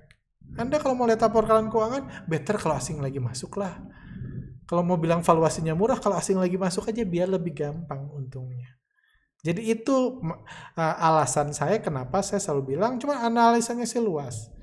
Anda 0.56 0.80
kalau 0.80 0.96
mau 0.96 1.04
lihat 1.04 1.20
laporan 1.20 1.68
keuangan, 1.68 2.32
better 2.32 2.56
kalau 2.56 2.80
asing 2.80 3.04
lagi 3.04 3.20
masuk 3.20 3.60
lah. 3.60 3.76
Kalau 4.66 4.88
mau 4.88 4.96
bilang 4.96 5.20
valuasinya 5.20 5.76
murah, 5.76 6.00
kalau 6.00 6.16
asing 6.16 6.40
lagi 6.40 6.56
masuk 6.56 6.88
aja 6.88 7.04
biar 7.04 7.28
lebih 7.28 7.52
gampang 7.52 8.08
untungnya. 8.16 8.75
Jadi 9.46 9.62
itu 9.70 10.26
uh, 10.26 10.96
alasan 10.98 11.54
saya 11.54 11.78
kenapa 11.78 12.26
saya 12.26 12.42
selalu 12.42 12.76
bilang, 12.76 12.98
cuma 12.98 13.22
analisanya 13.22 13.86
sih 13.86 14.02
luas 14.02 14.56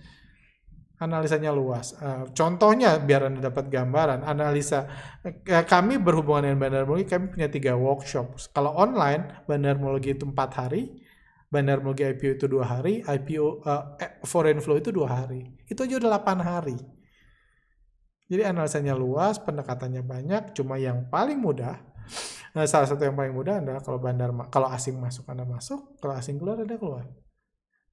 analisanya 1.03 1.51
luas. 1.51 1.99
Uh, 1.99 2.31
contohnya 2.31 2.95
biar 3.03 3.27
Anda 3.27 3.51
dapat 3.51 3.67
gambaran, 3.67 4.23
analisa 4.23 4.87
uh, 5.27 5.65
kami 5.67 5.99
berhubungan 5.99 6.47
dengan 6.47 6.59
Bandar 6.63 6.85
Mugi, 6.87 7.05
kami 7.11 7.35
punya 7.35 7.51
tiga 7.51 7.75
workshop. 7.75 8.39
Kalau 8.55 8.71
online, 8.79 9.43
Bandar 9.51 9.83
Mugi 9.83 10.15
itu 10.15 10.23
empat 10.23 10.51
hari, 10.55 11.03
Bandar 11.51 11.83
Mugi 11.83 12.07
IPO 12.07 12.39
itu 12.39 12.47
dua 12.47 12.65
hari, 12.71 13.03
IPO 13.03 13.67
uh, 13.67 13.99
foreign 14.23 14.63
flow 14.63 14.79
itu 14.79 14.95
dua 14.95 15.27
hari. 15.27 15.51
Itu 15.67 15.83
aja 15.83 15.99
udah 15.99 16.09
delapan 16.15 16.39
hari. 16.39 16.79
Jadi 18.31 18.49
analisanya 18.49 18.97
luas, 18.97 19.37
pendekatannya 19.43 20.01
banyak, 20.07 20.57
cuma 20.57 20.81
yang 20.81 21.11
paling 21.13 21.37
mudah 21.37 21.77
Nah, 22.53 22.69
salah 22.69 22.85
satu 22.85 23.03
yang 23.09 23.17
paling 23.17 23.33
mudah 23.33 23.65
adalah 23.65 23.81
kalau 23.81 23.97
bandar 23.97 24.29
kalau 24.53 24.69
asing 24.69 25.01
masuk 25.01 25.25
Anda 25.33 25.49
masuk, 25.49 25.97
kalau 26.03 26.15
asing 26.17 26.37
keluar 26.37 26.61
Anda 26.61 26.77
keluar. 26.77 27.05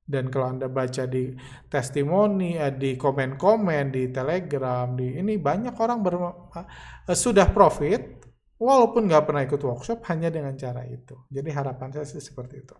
Dan 0.10 0.28
kalau 0.34 0.58
Anda 0.58 0.68
baca 0.68 1.06
di 1.06 1.32
testimoni, 1.70 2.58
eh, 2.58 2.74
di 2.74 2.98
komen-komen, 2.98 3.94
di 3.94 4.10
Telegram, 4.10 4.90
di 4.98 5.16
ini 5.22 5.38
banyak 5.38 5.78
orang 5.78 6.00
ber, 6.02 6.16
eh, 6.18 7.16
sudah 7.16 7.54
profit 7.54 8.20
walaupun 8.60 9.08
nggak 9.08 9.24
pernah 9.30 9.42
ikut 9.46 9.62
workshop 9.62 10.04
hanya 10.12 10.28
dengan 10.28 10.58
cara 10.60 10.84
itu. 10.84 11.16
Jadi 11.32 11.50
harapan 11.54 11.94
saya 11.96 12.06
sih 12.10 12.20
seperti 12.20 12.56
itu. 12.60 12.76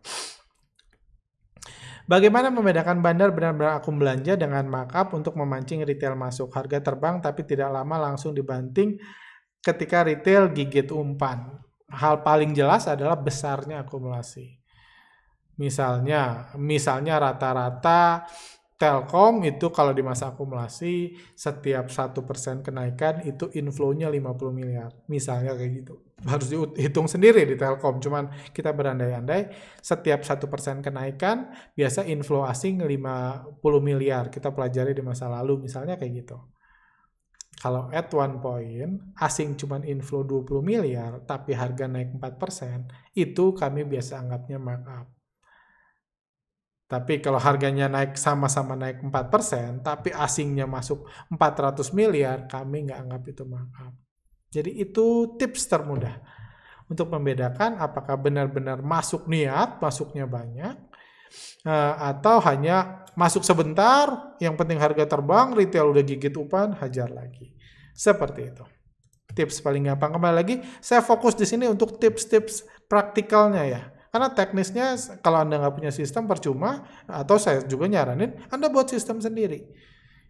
Bagaimana 2.10 2.50
membedakan 2.50 3.06
bandar 3.06 3.30
benar-benar 3.30 3.78
akum 3.78 4.02
belanja 4.02 4.34
dengan 4.34 4.66
markup 4.66 5.14
untuk 5.14 5.38
memancing 5.38 5.86
retail 5.86 6.18
masuk 6.18 6.50
harga 6.50 6.82
terbang 6.82 7.22
tapi 7.22 7.46
tidak 7.46 7.70
lama 7.70 8.10
langsung 8.10 8.34
dibanting 8.34 8.98
ketika 9.64 10.04
retail 10.08 10.52
gigit 10.52 10.90
umpan. 10.92 11.60
Hal 11.90 12.22
paling 12.22 12.54
jelas 12.54 12.86
adalah 12.86 13.18
besarnya 13.18 13.82
akumulasi. 13.82 14.60
Misalnya, 15.58 16.54
misalnya 16.56 17.18
rata-rata 17.18 18.30
Telkom 18.80 19.44
itu 19.44 19.68
kalau 19.76 19.92
di 19.92 20.00
masa 20.00 20.32
akumulasi 20.32 21.12
setiap 21.36 21.92
satu 21.92 22.24
persen 22.24 22.64
kenaikan 22.64 23.20
itu 23.28 23.52
inflow-nya 23.52 24.08
50 24.08 24.56
miliar. 24.56 24.88
Misalnya 25.12 25.52
kayak 25.52 25.84
gitu. 25.84 26.00
Harus 26.24 26.48
dihitung 26.48 27.12
sendiri 27.12 27.44
di 27.44 27.60
Telkom. 27.60 28.00
Cuman 28.00 28.32
kita 28.56 28.72
berandai-andai 28.72 29.52
setiap 29.84 30.24
satu 30.24 30.48
persen 30.48 30.80
kenaikan 30.80 31.52
biasa 31.76 32.08
inflow 32.08 32.48
asing 32.48 32.80
50 32.80 33.60
miliar. 33.84 34.32
Kita 34.32 34.56
pelajari 34.56 34.96
di 34.96 35.04
masa 35.04 35.28
lalu 35.28 35.68
misalnya 35.68 36.00
kayak 36.00 36.24
gitu. 36.24 36.40
Kalau 37.60 37.92
at 37.92 38.08
one 38.16 38.40
point 38.40 39.20
asing 39.20 39.60
cuman 39.60 39.84
inflow 39.84 40.24
20 40.24 40.64
miliar 40.64 41.20
tapi 41.28 41.52
harga 41.52 41.92
naik 41.92 42.16
4%, 42.16 43.20
itu 43.20 43.52
kami 43.52 43.84
biasa 43.84 44.24
anggapnya 44.24 44.56
markup. 44.56 45.12
Tapi 46.90 47.22
kalau 47.22 47.38
harganya 47.38 47.86
naik 47.86 48.18
sama-sama 48.18 48.74
naik 48.74 49.04
4%, 49.06 49.86
tapi 49.86 50.10
asingnya 50.10 50.66
masuk 50.66 51.06
400 51.30 51.94
miliar, 51.94 52.50
kami 52.50 52.90
nggak 52.90 53.00
anggap 53.06 53.24
itu 53.30 53.44
markup. 53.46 53.94
Jadi 54.50 54.82
itu 54.82 55.38
tips 55.38 55.70
termudah 55.70 56.18
untuk 56.90 57.14
membedakan 57.14 57.78
apakah 57.78 58.18
benar-benar 58.18 58.82
masuk 58.82 59.30
niat, 59.30 59.78
masuknya 59.78 60.26
banyak, 60.26 60.89
atau 62.00 62.40
hanya 62.48 63.06
masuk 63.14 63.44
sebentar, 63.44 64.36
yang 64.40 64.56
penting 64.56 64.80
harga 64.80 65.06
terbang, 65.06 65.52
retail 65.52 65.92
udah 65.92 66.04
gigit 66.04 66.34
upan, 66.40 66.78
hajar 66.80 67.12
lagi. 67.12 67.54
Seperti 67.92 68.54
itu. 68.54 68.66
Tips 69.36 69.62
paling 69.62 69.86
gampang. 69.86 70.16
Kembali 70.16 70.36
lagi, 70.36 70.56
saya 70.80 71.04
fokus 71.06 71.36
di 71.36 71.46
sini 71.46 71.70
untuk 71.70 72.02
tips-tips 72.02 72.66
praktikalnya 72.90 73.64
ya 73.68 73.82
karena 74.10 74.34
teknisnya 74.34 74.98
kalau 75.22 75.46
Anda 75.46 75.62
nggak 75.62 75.76
punya 75.78 75.92
sistem 75.94 76.26
percuma, 76.26 76.86
atau 77.06 77.38
saya 77.38 77.62
juga 77.66 77.86
nyaranin 77.86 78.34
Anda 78.50 78.68
buat 78.74 78.90
sistem 78.90 79.22
sendiri. 79.22 79.70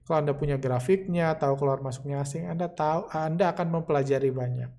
Kalau 0.04 0.26
Anda 0.26 0.34
punya 0.36 0.60
grafiknya, 0.60 1.32
tahu 1.40 1.56
keluar 1.56 1.80
masuknya 1.80 2.20
asing, 2.20 2.52
Anda 2.52 2.68
tahu 2.68 3.08
Anda 3.14 3.56
akan 3.56 3.68
mempelajari 3.80 4.36
banyak. 4.36 4.72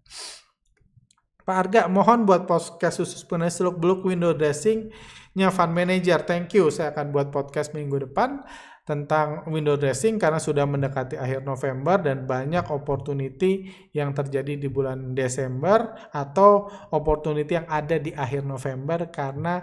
Pak 1.44 1.56
Arga, 1.56 1.82
mohon 1.88 2.28
buat 2.28 2.44
podcast 2.44 3.00
khusus 3.00 3.24
penulis 3.24 3.56
seluk 3.56 3.80
beluk 3.80 4.04
window 4.04 4.36
dressing-nya 4.36 5.48
Fund 5.48 5.72
Manager. 5.72 6.20
Thank 6.22 6.52
you. 6.56 6.68
Saya 6.68 6.92
akan 6.92 7.10
buat 7.10 7.32
podcast 7.32 7.72
minggu 7.72 8.10
depan 8.10 8.44
tentang 8.90 9.46
window 9.46 9.78
dressing 9.78 10.18
karena 10.18 10.42
sudah 10.42 10.66
mendekati 10.66 11.14
akhir 11.14 11.46
November 11.46 12.02
dan 12.02 12.26
banyak 12.26 12.66
opportunity 12.74 13.70
yang 13.94 14.10
terjadi 14.10 14.58
di 14.58 14.66
bulan 14.66 15.14
Desember 15.14 16.10
atau 16.10 16.66
opportunity 16.90 17.54
yang 17.54 17.70
ada 17.70 18.02
di 18.02 18.10
akhir 18.10 18.42
November 18.42 19.06
karena 19.14 19.62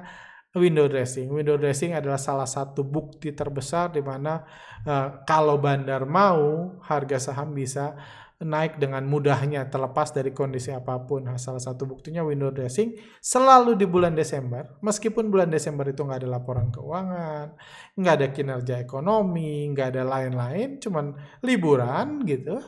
window 0.56 0.88
dressing. 0.88 1.28
Window 1.28 1.60
dressing 1.60 1.92
adalah 1.92 2.18
salah 2.18 2.48
satu 2.48 2.88
bukti 2.88 3.36
terbesar 3.36 3.92
di 3.92 4.00
mana 4.00 4.48
uh, 4.88 5.22
kalau 5.28 5.60
bandar 5.60 6.08
mau 6.08 6.80
harga 6.88 7.20
saham 7.20 7.52
bisa 7.52 8.00
naik 8.38 8.78
dengan 8.78 9.02
mudahnya 9.02 9.66
terlepas 9.66 10.14
dari 10.14 10.30
kondisi 10.30 10.70
apa 10.70 11.02
pun. 11.10 11.26
Nah, 11.26 11.42
salah 11.42 11.58
satu 11.58 11.90
buktinya 11.90 12.22
window 12.22 12.54
dressing 12.54 12.94
selalu 13.18 13.74
di 13.74 13.90
bulan 13.90 14.14
Desember. 14.14 14.78
Meskipun 14.86 15.34
bulan 15.34 15.50
Desember 15.50 15.90
itu 15.90 16.06
nggak 16.06 16.22
ada 16.22 16.30
laporan 16.30 16.70
keuangan, 16.70 17.58
nggak 17.98 18.14
ada 18.14 18.28
kinerja 18.30 18.76
ekonomi, 18.78 19.66
nggak 19.74 19.88
ada 19.98 20.04
lain-lain, 20.06 20.78
cuman 20.78 21.18
liburan 21.42 22.22
gitu. 22.30 22.62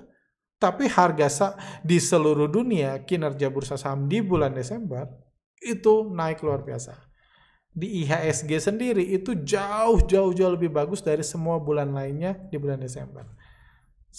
Tapi 0.59 0.89
harga 0.89 1.55
di 1.85 2.01
seluruh 2.01 2.49
dunia 2.49 3.05
kinerja 3.05 3.47
bursa 3.53 3.77
saham 3.77 4.09
di 4.09 4.19
bulan 4.25 4.51
Desember 4.51 5.07
itu 5.61 6.09
naik 6.09 6.41
luar 6.41 6.65
biasa. 6.65 6.97
Di 7.69 8.03
IHSG 8.03 8.57
sendiri 8.57 9.05
itu 9.05 9.37
jauh 9.45 10.01
jauh 10.03 10.33
jauh 10.33 10.51
lebih 10.57 10.73
bagus 10.73 11.05
dari 11.05 11.21
semua 11.21 11.61
bulan 11.61 11.93
lainnya 11.93 12.35
di 12.49 12.57
bulan 12.57 12.81
Desember. 12.81 13.23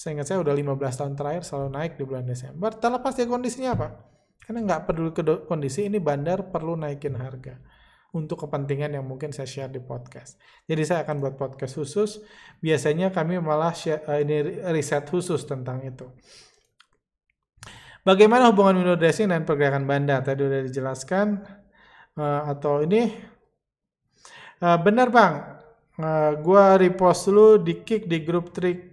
Saya 0.00 0.16
ingat 0.16 0.32
saya 0.32 0.40
udah 0.40 0.56
15 0.56 0.80
tahun 0.80 1.12
terakhir 1.12 1.44
selalu 1.44 1.68
naik 1.76 1.92
di 2.00 2.08
bulan 2.08 2.24
Desember. 2.24 2.72
Terlepas 2.72 3.12
dari 3.20 3.28
kondisinya 3.28 3.76
apa? 3.76 4.00
Karena 4.40 4.64
nggak 4.64 4.80
peduli 4.88 5.12
kondisi 5.44 5.92
ini 5.92 6.00
bandar 6.00 6.48
perlu 6.48 6.72
naikin 6.72 7.20
harga 7.20 7.60
untuk 8.16 8.48
kepentingan 8.48 8.96
yang 8.96 9.04
mungkin 9.04 9.28
saya 9.28 9.44
share 9.44 9.68
di 9.68 9.76
podcast. 9.76 10.40
Jadi 10.64 10.88
saya 10.88 11.04
akan 11.04 11.20
buat 11.20 11.36
podcast 11.36 11.76
khusus. 11.76 12.24
Biasanya 12.64 13.12
kami 13.12 13.44
malah 13.44 13.76
share, 13.76 14.00
uh, 14.08 14.16
ini 14.16 14.64
riset 14.72 15.04
khusus 15.04 15.44
tentang 15.44 15.84
itu. 15.84 16.08
Bagaimana 18.00 18.48
hubungan 18.48 18.80
window 18.80 18.96
dressing 18.96 19.28
dan 19.28 19.44
pergerakan 19.44 19.84
bandar? 19.84 20.24
Tadi 20.24 20.40
udah 20.40 20.64
dijelaskan. 20.64 21.44
Uh, 22.16 22.48
atau 22.48 22.80
ini 22.80 23.12
uh, 24.64 24.80
benar 24.80 25.12
bang, 25.12 25.60
uh, 26.00 26.40
gua 26.40 26.80
repost 26.80 27.28
dulu 27.28 27.60
di 27.60 27.84
kick 27.84 28.08
di 28.08 28.24
grup 28.24 28.56
trik 28.56 28.89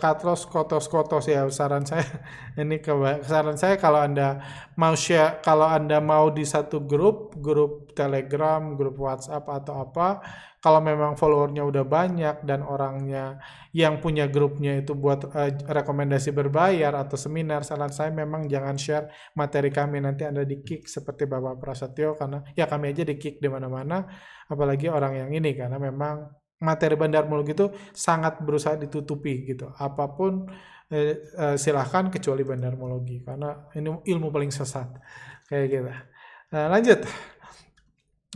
Katros 0.00 0.48
kotos 0.48 0.88
kotos 0.88 1.28
ya 1.28 1.44
saran 1.52 1.84
saya. 1.84 2.04
Ini 2.60 2.80
ke 2.80 2.92
saran 3.22 3.60
saya 3.60 3.76
kalau 3.76 4.00
anda 4.00 4.40
mau 4.74 4.96
share 4.96 5.44
kalau 5.44 5.68
anda 5.68 6.00
mau 6.00 6.32
di 6.32 6.42
satu 6.42 6.80
grup 6.82 7.36
grup 7.36 7.92
telegram 7.92 8.74
grup 8.74 8.96
WhatsApp 8.96 9.44
atau 9.44 9.84
apa 9.84 10.24
kalau 10.58 10.82
memang 10.82 11.14
followernya 11.14 11.62
udah 11.62 11.84
banyak 11.86 12.42
dan 12.42 12.66
orangnya 12.66 13.38
yang 13.70 14.02
punya 14.02 14.26
grupnya 14.26 14.82
itu 14.82 14.90
buat 14.96 15.30
uh, 15.30 15.54
rekomendasi 15.70 16.34
berbayar 16.34 16.90
atau 16.98 17.14
seminar 17.14 17.62
saran 17.62 17.94
saya 17.94 18.10
memang 18.10 18.50
jangan 18.50 18.74
share 18.74 19.06
materi 19.38 19.70
kami. 19.70 20.02
Nanti 20.02 20.26
anda 20.26 20.42
di 20.42 20.64
kick 20.64 20.90
seperti 20.90 21.30
Bapak 21.30 21.62
Prasetyo 21.62 22.18
karena 22.18 22.42
ya 22.58 22.66
kami 22.66 22.90
aja 22.90 23.06
di 23.06 23.14
kick 23.14 23.38
di 23.38 23.46
mana-mana 23.46 24.02
apalagi 24.48 24.88
orang 24.88 25.14
yang 25.14 25.30
ini 25.30 25.54
karena 25.54 25.76
memang 25.76 26.37
materi 26.58 26.98
bandarmologi 26.98 27.52
itu 27.54 27.66
sangat 27.94 28.42
berusaha 28.42 28.74
ditutupi 28.78 29.46
gitu. 29.46 29.70
Apa 29.78 30.10
pun 30.14 30.46
eh, 30.90 31.22
eh, 31.22 31.56
silahkan 31.56 32.10
kecuali 32.10 32.42
bandarmologi 32.42 33.22
karena 33.22 33.68
ini 33.76 34.02
ilmu 34.08 34.28
paling 34.30 34.50
sesat 34.50 34.88
kayak 35.46 35.66
gitu. 35.70 35.90
Nah, 36.54 36.66
lanjut. 36.72 37.00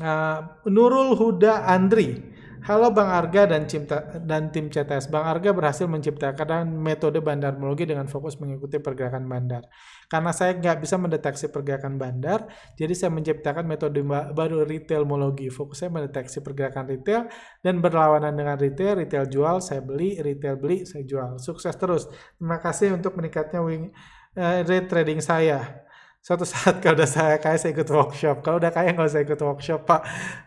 Uh, 0.00 0.40
Nurul 0.72 1.12
Huda 1.20 1.68
Andri 1.68 2.16
Halo 2.62 2.94
Bang 2.94 3.10
Arga 3.10 3.50
dan, 3.50 3.66
Cimta, 3.66 4.22
dan 4.22 4.54
tim 4.54 4.70
CTS. 4.70 5.10
Bang 5.10 5.26
Arga 5.26 5.50
berhasil 5.50 5.82
menciptakan 5.90 6.70
metode 6.70 7.18
bandarmologi 7.18 7.90
dengan 7.90 8.06
fokus 8.06 8.38
mengikuti 8.38 8.78
pergerakan 8.78 9.26
bandar. 9.26 9.66
Karena 10.06 10.30
saya 10.30 10.54
nggak 10.54 10.78
bisa 10.78 10.94
mendeteksi 10.94 11.50
pergerakan 11.50 11.98
bandar, 11.98 12.46
jadi 12.78 12.94
saya 12.94 13.10
menciptakan 13.10 13.66
metode 13.66 13.98
baru 14.06 14.62
retailmologi. 14.62 15.50
Fokusnya 15.50 15.90
mendeteksi 15.90 16.38
pergerakan 16.38 16.86
retail 16.86 17.26
dan 17.66 17.82
berlawanan 17.82 18.30
dengan 18.30 18.54
retail. 18.54 18.94
Retail 18.94 19.26
jual, 19.26 19.58
saya 19.58 19.82
beli. 19.82 20.22
Retail 20.22 20.54
beli, 20.54 20.86
saya 20.86 21.02
jual. 21.02 21.42
Sukses 21.42 21.74
terus. 21.74 22.06
Terima 22.38 22.62
kasih 22.62 22.94
untuk 22.94 23.18
meningkatnya 23.18 23.58
wing, 23.58 23.90
uh, 24.38 24.62
rate 24.62 24.86
trading 24.86 25.18
saya 25.18 25.81
suatu 26.22 26.46
saat 26.46 26.78
kalau 26.78 26.94
udah 26.94 27.10
saya 27.10 27.36
kaya 27.42 27.58
saya 27.58 27.74
ikut 27.74 27.90
workshop. 27.90 28.46
Kalau 28.46 28.62
udah 28.62 28.70
kaya 28.70 28.94
nggak 28.94 29.10
usah 29.10 29.22
ikut 29.26 29.40
workshop 29.42 29.80
pak. 29.82 30.00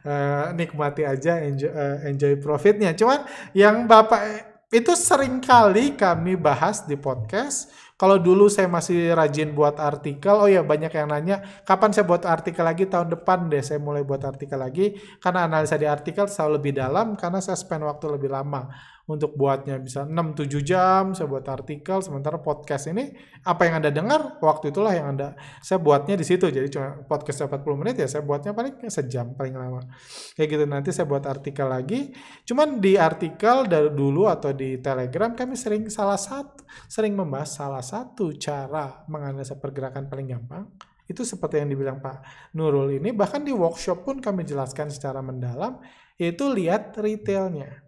Uh, 0.07 0.55
nikmati 0.55 1.03
aja 1.03 1.43
enjoy, 1.43 1.67
uh, 1.67 2.07
enjoy 2.07 2.39
profitnya. 2.39 2.95
Cuman 2.95 3.27
yang 3.51 3.83
bapak 3.83 4.55
itu 4.71 4.95
sering 4.95 5.43
kali 5.43 5.99
kami 5.99 6.39
bahas 6.39 6.88
di 6.88 6.95
podcast. 6.95 7.69
Kalau 7.95 8.19
dulu 8.19 8.51
saya 8.51 8.67
masih 8.67 9.15
rajin 9.15 9.55
buat 9.55 9.79
artikel 9.79 10.35
oh 10.35 10.51
ya 10.51 10.67
banyak 10.67 10.91
yang 10.91 11.07
nanya 11.07 11.39
kapan 11.63 11.95
saya 11.95 12.03
buat 12.03 12.23
artikel 12.27 12.63
lagi? 12.63 12.88
Tahun 12.88 13.07
depan 13.11 13.47
deh 13.47 13.63
saya 13.63 13.79
mulai 13.79 14.03
buat 14.03 14.23
artikel 14.23 14.59
lagi. 14.59 14.95
Karena 15.19 15.47
analisa 15.47 15.75
di 15.75 15.88
artikel 15.88 16.27
selalu 16.31 16.59
lebih 16.59 16.73
dalam 16.75 17.19
karena 17.19 17.43
saya 17.43 17.59
spend 17.59 17.83
waktu 17.83 18.15
lebih 18.15 18.31
lama 18.31 18.94
untuk 19.05 19.37
buatnya 19.37 19.77
bisa 19.77 20.01
6-7 20.09 20.65
jam 20.65 21.13
saya 21.13 21.29
buat 21.29 21.45
artikel 21.45 22.01
sementara 22.01 22.41
podcast 22.41 22.89
ini 22.89 23.13
apa 23.45 23.69
yang 23.69 23.77
anda 23.77 23.93
dengar 23.93 24.41
waktu 24.41 24.73
itulah 24.73 24.97
yang 24.97 25.13
anda 25.13 25.37
saya 25.61 25.77
buatnya 25.77 26.17
di 26.17 26.25
situ. 26.25 26.49
Jadi 26.49 26.73
cuma 26.73 27.05
podcast 27.05 27.45
40 27.45 27.61
menit 27.77 28.01
ya 28.01 28.09
saya 28.09 28.25
buatnya 28.25 28.57
paling 28.57 28.81
sejam 28.89 29.37
paling 29.37 29.53
lama. 29.53 29.85
Kayak 30.33 30.47
gitu 30.49 30.63
nanti 30.65 30.89
saya 30.89 31.05
buat 31.05 31.21
artikel 31.29 31.69
lagi. 31.69 32.09
Cuman 32.49 32.81
di 32.81 32.97
artikel 32.97 33.69
dari 33.69 33.93
dulu 33.93 34.25
atau 34.25 34.49
di 34.49 34.81
telegram 34.81 35.37
kami 35.37 35.53
sering 35.53 35.85
salah 35.93 36.17
satu 36.17 36.65
sering 36.89 37.13
membahas 37.13 37.61
salah 37.61 37.85
satu 37.85 38.33
cara 38.41 39.05
menganalisa 39.05 39.61
pergerakan 39.61 40.09
paling 40.09 40.33
gampang. 40.33 40.65
Itu 41.05 41.21
seperti 41.21 41.61
yang 41.61 41.69
dibilang 41.69 42.01
Pak 42.01 42.49
Nurul 42.57 42.97
ini 42.97 43.13
bahkan 43.13 43.45
di 43.45 43.53
workshop 43.53 44.01
pun 44.01 44.17
kami 44.17 44.41
jelaskan 44.41 44.89
secara 44.89 45.21
mendalam 45.21 45.77
yaitu 46.17 46.49
lihat 46.49 46.97
retailnya 46.97 47.85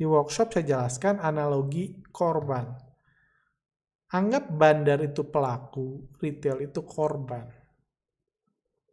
di 0.00 0.08
workshop 0.08 0.56
saya 0.56 0.64
jelaskan 0.64 1.20
analogi 1.20 1.92
korban. 2.08 2.72
Anggap 4.16 4.48
bandar 4.48 4.96
itu 5.04 5.28
pelaku, 5.28 6.08
retail 6.16 6.64
itu 6.64 6.80
korban. 6.88 7.44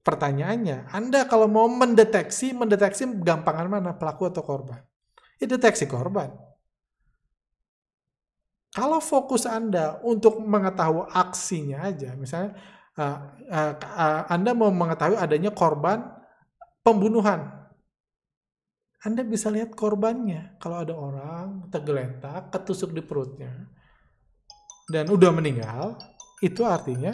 Pertanyaannya, 0.03 0.91
Anda 0.91 1.23
kalau 1.23 1.47
mau 1.47 1.71
mendeteksi, 1.71 2.51
mendeteksi 2.51 3.07
gampangan 3.23 3.71
mana, 3.71 3.95
pelaku 3.95 4.27
atau 4.27 4.43
korban? 4.43 4.83
Ya 5.39 5.47
deteksi 5.47 5.87
korban. 5.87 6.35
Kalau 8.75 8.99
fokus 8.99 9.47
Anda 9.47 10.03
untuk 10.03 10.43
mengetahui 10.43 11.07
aksinya 11.15 11.87
aja, 11.87 12.19
misalnya 12.19 12.51
uh, 12.99 13.17
uh, 13.47 13.73
uh, 13.79 14.21
Anda 14.27 14.51
mau 14.51 14.69
mengetahui 14.75 15.15
adanya 15.15 15.55
korban 15.55 16.03
pembunuhan, 16.83 17.56
anda 19.05 19.21
bisa 19.21 19.53
lihat 19.53 19.77
korbannya. 19.77 20.57
Kalau 20.57 20.81
ada 20.81 20.93
orang 20.97 21.69
tergeletak, 21.69 22.49
ketusuk 22.49 22.97
di 22.97 23.05
perutnya, 23.05 23.69
dan 24.89 25.13
udah 25.13 25.29
meninggal, 25.29 26.01
itu 26.41 26.65
artinya 26.65 27.13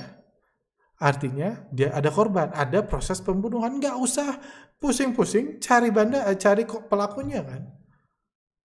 artinya 1.03 1.67
dia 1.75 1.91
ada 1.91 2.07
korban, 2.07 2.47
ada 2.55 2.87
proses 2.87 3.19
pembunuhan. 3.19 3.83
Nggak 3.83 3.99
usah 3.99 4.39
pusing-pusing 4.79 5.59
cari 5.59 5.91
banda, 5.91 6.23
eh, 6.31 6.39
cari 6.39 6.63
pelakunya 6.63 7.43
kan. 7.43 7.67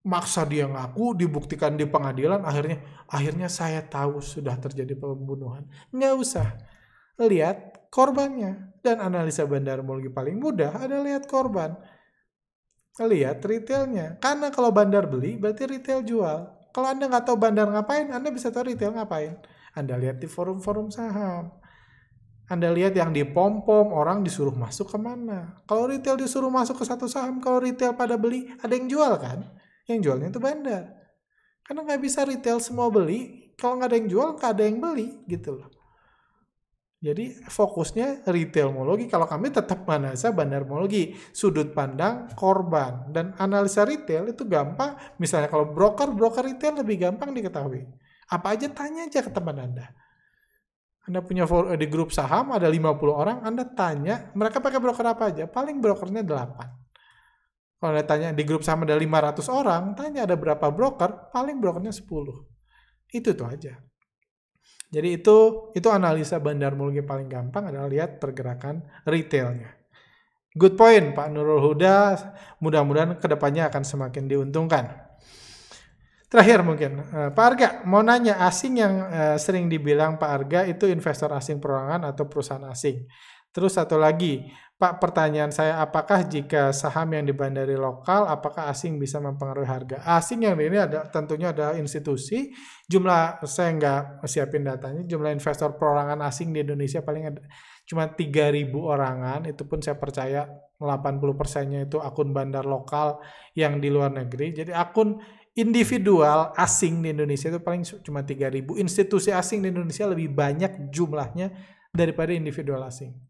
Maksa 0.07 0.47
dia 0.47 0.71
ngaku, 0.71 1.19
dibuktikan 1.19 1.75
di 1.75 1.85
pengadilan, 1.85 2.47
akhirnya 2.47 2.79
akhirnya 3.11 3.51
saya 3.51 3.83
tahu 3.83 4.23
sudah 4.23 4.55
terjadi 4.63 4.95
pembunuhan. 4.95 5.67
Nggak 5.91 6.15
usah. 6.15 6.49
Lihat 7.19 7.91
korbannya. 7.91 8.79
Dan 8.79 9.03
analisa 9.03 9.43
bandarmologi 9.43 10.07
paling 10.07 10.39
mudah 10.39 10.71
ada 10.87 11.03
lihat 11.03 11.27
korban 11.27 11.75
lihat 13.07 13.45
retailnya. 13.45 14.19
Karena 14.19 14.51
kalau 14.51 14.75
bandar 14.75 15.07
beli, 15.07 15.39
berarti 15.39 15.71
retail 15.71 16.03
jual. 16.03 16.39
Kalau 16.75 16.89
Anda 16.91 17.07
nggak 17.07 17.31
tahu 17.31 17.37
bandar 17.39 17.71
ngapain, 17.71 18.11
Anda 18.11 18.35
bisa 18.35 18.51
tahu 18.51 18.75
retail 18.75 18.97
ngapain. 18.97 19.39
Anda 19.79 19.95
lihat 19.95 20.19
di 20.19 20.27
forum-forum 20.27 20.91
saham. 20.91 21.55
Anda 22.49 22.73
lihat 22.73 22.97
yang 22.97 23.13
di 23.13 23.23
pom-pom, 23.29 23.93
orang 23.93 24.25
disuruh 24.25 24.57
masuk 24.57 24.89
ke 24.89 24.99
mana. 24.99 25.61
Kalau 25.69 25.87
retail 25.87 26.17
disuruh 26.17 26.49
masuk 26.49 26.81
ke 26.81 26.85
satu 26.89 27.05
saham, 27.05 27.39
kalau 27.45 27.61
retail 27.61 27.93
pada 27.93 28.17
beli, 28.17 28.49
ada 28.65 28.73
yang 28.73 28.89
jual 28.89 29.15
kan? 29.21 29.45
Yang 29.85 29.99
jualnya 30.09 30.29
itu 30.33 30.41
bandar. 30.41 30.97
Karena 31.63 31.85
nggak 31.85 32.01
bisa 32.01 32.25
retail 32.25 32.59
semua 32.65 32.89
beli, 32.89 33.53
kalau 33.61 33.77
nggak 33.77 33.89
ada 33.93 33.97
yang 34.01 34.09
jual, 34.09 34.29
nggak 34.41 34.51
ada 34.57 34.65
yang 34.65 34.79
beli 34.81 35.07
gitu 35.29 35.61
loh. 35.61 35.69
Jadi 36.99 37.47
fokusnya 37.47 38.27
retailmologi. 38.27 39.07
Kalau 39.07 39.31
kami 39.31 39.55
tetap 39.55 39.87
analisa 39.87 40.35
bandarmologi, 40.35 41.15
sudut 41.31 41.71
pandang 41.71 42.27
korban 42.35 43.07
dan 43.15 43.39
analisa 43.39 43.87
retail 43.87 44.35
itu 44.35 44.43
gampang. 44.43 44.99
Misalnya 45.23 45.47
kalau 45.47 45.71
broker, 45.71 46.11
broker 46.11 46.43
retail 46.43 46.83
lebih 46.83 47.07
gampang 47.07 47.31
diketahui. 47.31 47.87
Apa 48.35 48.59
aja 48.59 48.67
tanya 48.75 49.07
aja 49.07 49.23
ke 49.23 49.31
teman 49.31 49.57
Anda. 49.63 49.95
Anda 51.07 51.25
punya 51.25 51.49
di 51.79 51.87
grup 51.89 52.13
saham 52.13 52.53
ada 52.53 52.69
50 52.69 53.01
orang, 53.09 53.41
Anda 53.41 53.65
tanya, 53.65 54.29
mereka 54.37 54.61
pakai 54.61 54.77
broker 54.77 55.07
apa 55.09 55.33
aja? 55.33 55.49
Paling 55.49 55.81
brokernya 55.81 56.21
8. 56.21 57.81
Kalau 57.81 57.91
Anda 57.95 58.05
tanya 58.05 58.29
di 58.35 58.45
grup 58.45 58.61
saham 58.61 58.85
ada 58.85 58.93
500 58.93 59.49
orang, 59.49 59.97
tanya 59.97 60.29
ada 60.29 60.37
berapa 60.37 60.69
broker, 60.69 61.33
paling 61.33 61.63
brokernya 61.63 61.95
10. 61.95 62.05
Itu 63.09 63.33
tuh 63.33 63.49
aja. 63.49 63.81
Jadi 64.89 65.21
itu 65.21 65.69
itu 65.77 65.89
analisa 65.93 66.41
bandarmologi 66.41 67.05
paling 67.05 67.29
gampang 67.29 67.69
adalah 67.69 67.89
lihat 67.89 68.17
pergerakan 68.17 68.81
retailnya. 69.05 69.77
Good 70.57 70.81
point 70.81 71.13
Pak 71.13 71.29
Nurul 71.29 71.61
Huda. 71.61 72.17
Mudah-mudahan 72.65 73.21
ke 73.21 73.29
depannya 73.29 73.69
akan 73.69 73.85
semakin 73.85 74.25
diuntungkan. 74.27 75.09
Terakhir 76.29 76.61
mungkin, 76.61 77.01
uh, 77.09 77.33
Pak 77.33 77.45
Arga 77.45 77.69
mau 77.89 78.05
nanya 78.05 78.37
asing 78.45 78.77
yang 78.77 79.01
uh, 79.01 79.37
sering 79.41 79.65
dibilang 79.65 80.21
Pak 80.21 80.29
Arga 80.29 80.61
itu 80.69 80.85
investor 80.85 81.33
asing 81.33 81.57
perorangan 81.57 82.05
atau 82.05 82.29
perusahaan 82.29 82.69
asing. 82.69 83.09
Terus 83.49 83.81
satu 83.81 83.97
lagi, 83.97 84.45
Pak 84.79 85.03
pertanyaan 85.03 85.51
saya 85.51 85.83
apakah 85.83 86.23
jika 86.23 86.71
saham 86.71 87.11
yang 87.11 87.27
dibandari 87.27 87.75
lokal 87.75 88.31
apakah 88.31 88.71
asing 88.71 88.95
bisa 88.95 89.19
mempengaruhi 89.19 89.67
harga? 89.67 90.07
Asing 90.07 90.47
yang 90.47 90.55
ini 90.55 90.79
ada 90.79 91.03
tentunya 91.11 91.51
ada 91.51 91.75
institusi, 91.75 92.55
jumlah 92.87 93.43
saya 93.43 93.75
nggak 93.75 94.23
siapin 94.31 94.63
datanya, 94.63 95.03
jumlah 95.03 95.35
investor 95.35 95.75
perorangan 95.75 96.23
asing 96.23 96.55
di 96.55 96.63
Indonesia 96.63 97.03
paling 97.03 97.27
ada 97.27 97.43
cuma 97.91 98.07
3000 98.07 98.71
orangan, 98.71 99.51
itu 99.51 99.67
pun 99.67 99.83
saya 99.83 99.99
percaya 99.99 100.47
80 100.79 101.35
persennya 101.35 101.83
itu 101.83 101.99
akun 101.99 102.31
bandar 102.31 102.63
lokal 102.63 103.19
yang 103.59 103.83
di 103.83 103.91
luar 103.91 104.15
negeri. 104.15 104.63
Jadi 104.63 104.71
akun 104.71 105.19
individual 105.59 106.55
asing 106.55 107.03
di 107.03 107.11
Indonesia 107.11 107.51
itu 107.51 107.59
paling 107.59 107.83
cuma 108.07 108.23
3000. 108.23 108.79
Institusi 108.79 109.35
asing 109.35 109.59
di 109.59 109.75
Indonesia 109.75 110.07
lebih 110.07 110.31
banyak 110.31 110.87
jumlahnya 110.95 111.51
daripada 111.91 112.31
individual 112.31 112.87
asing 112.87 113.28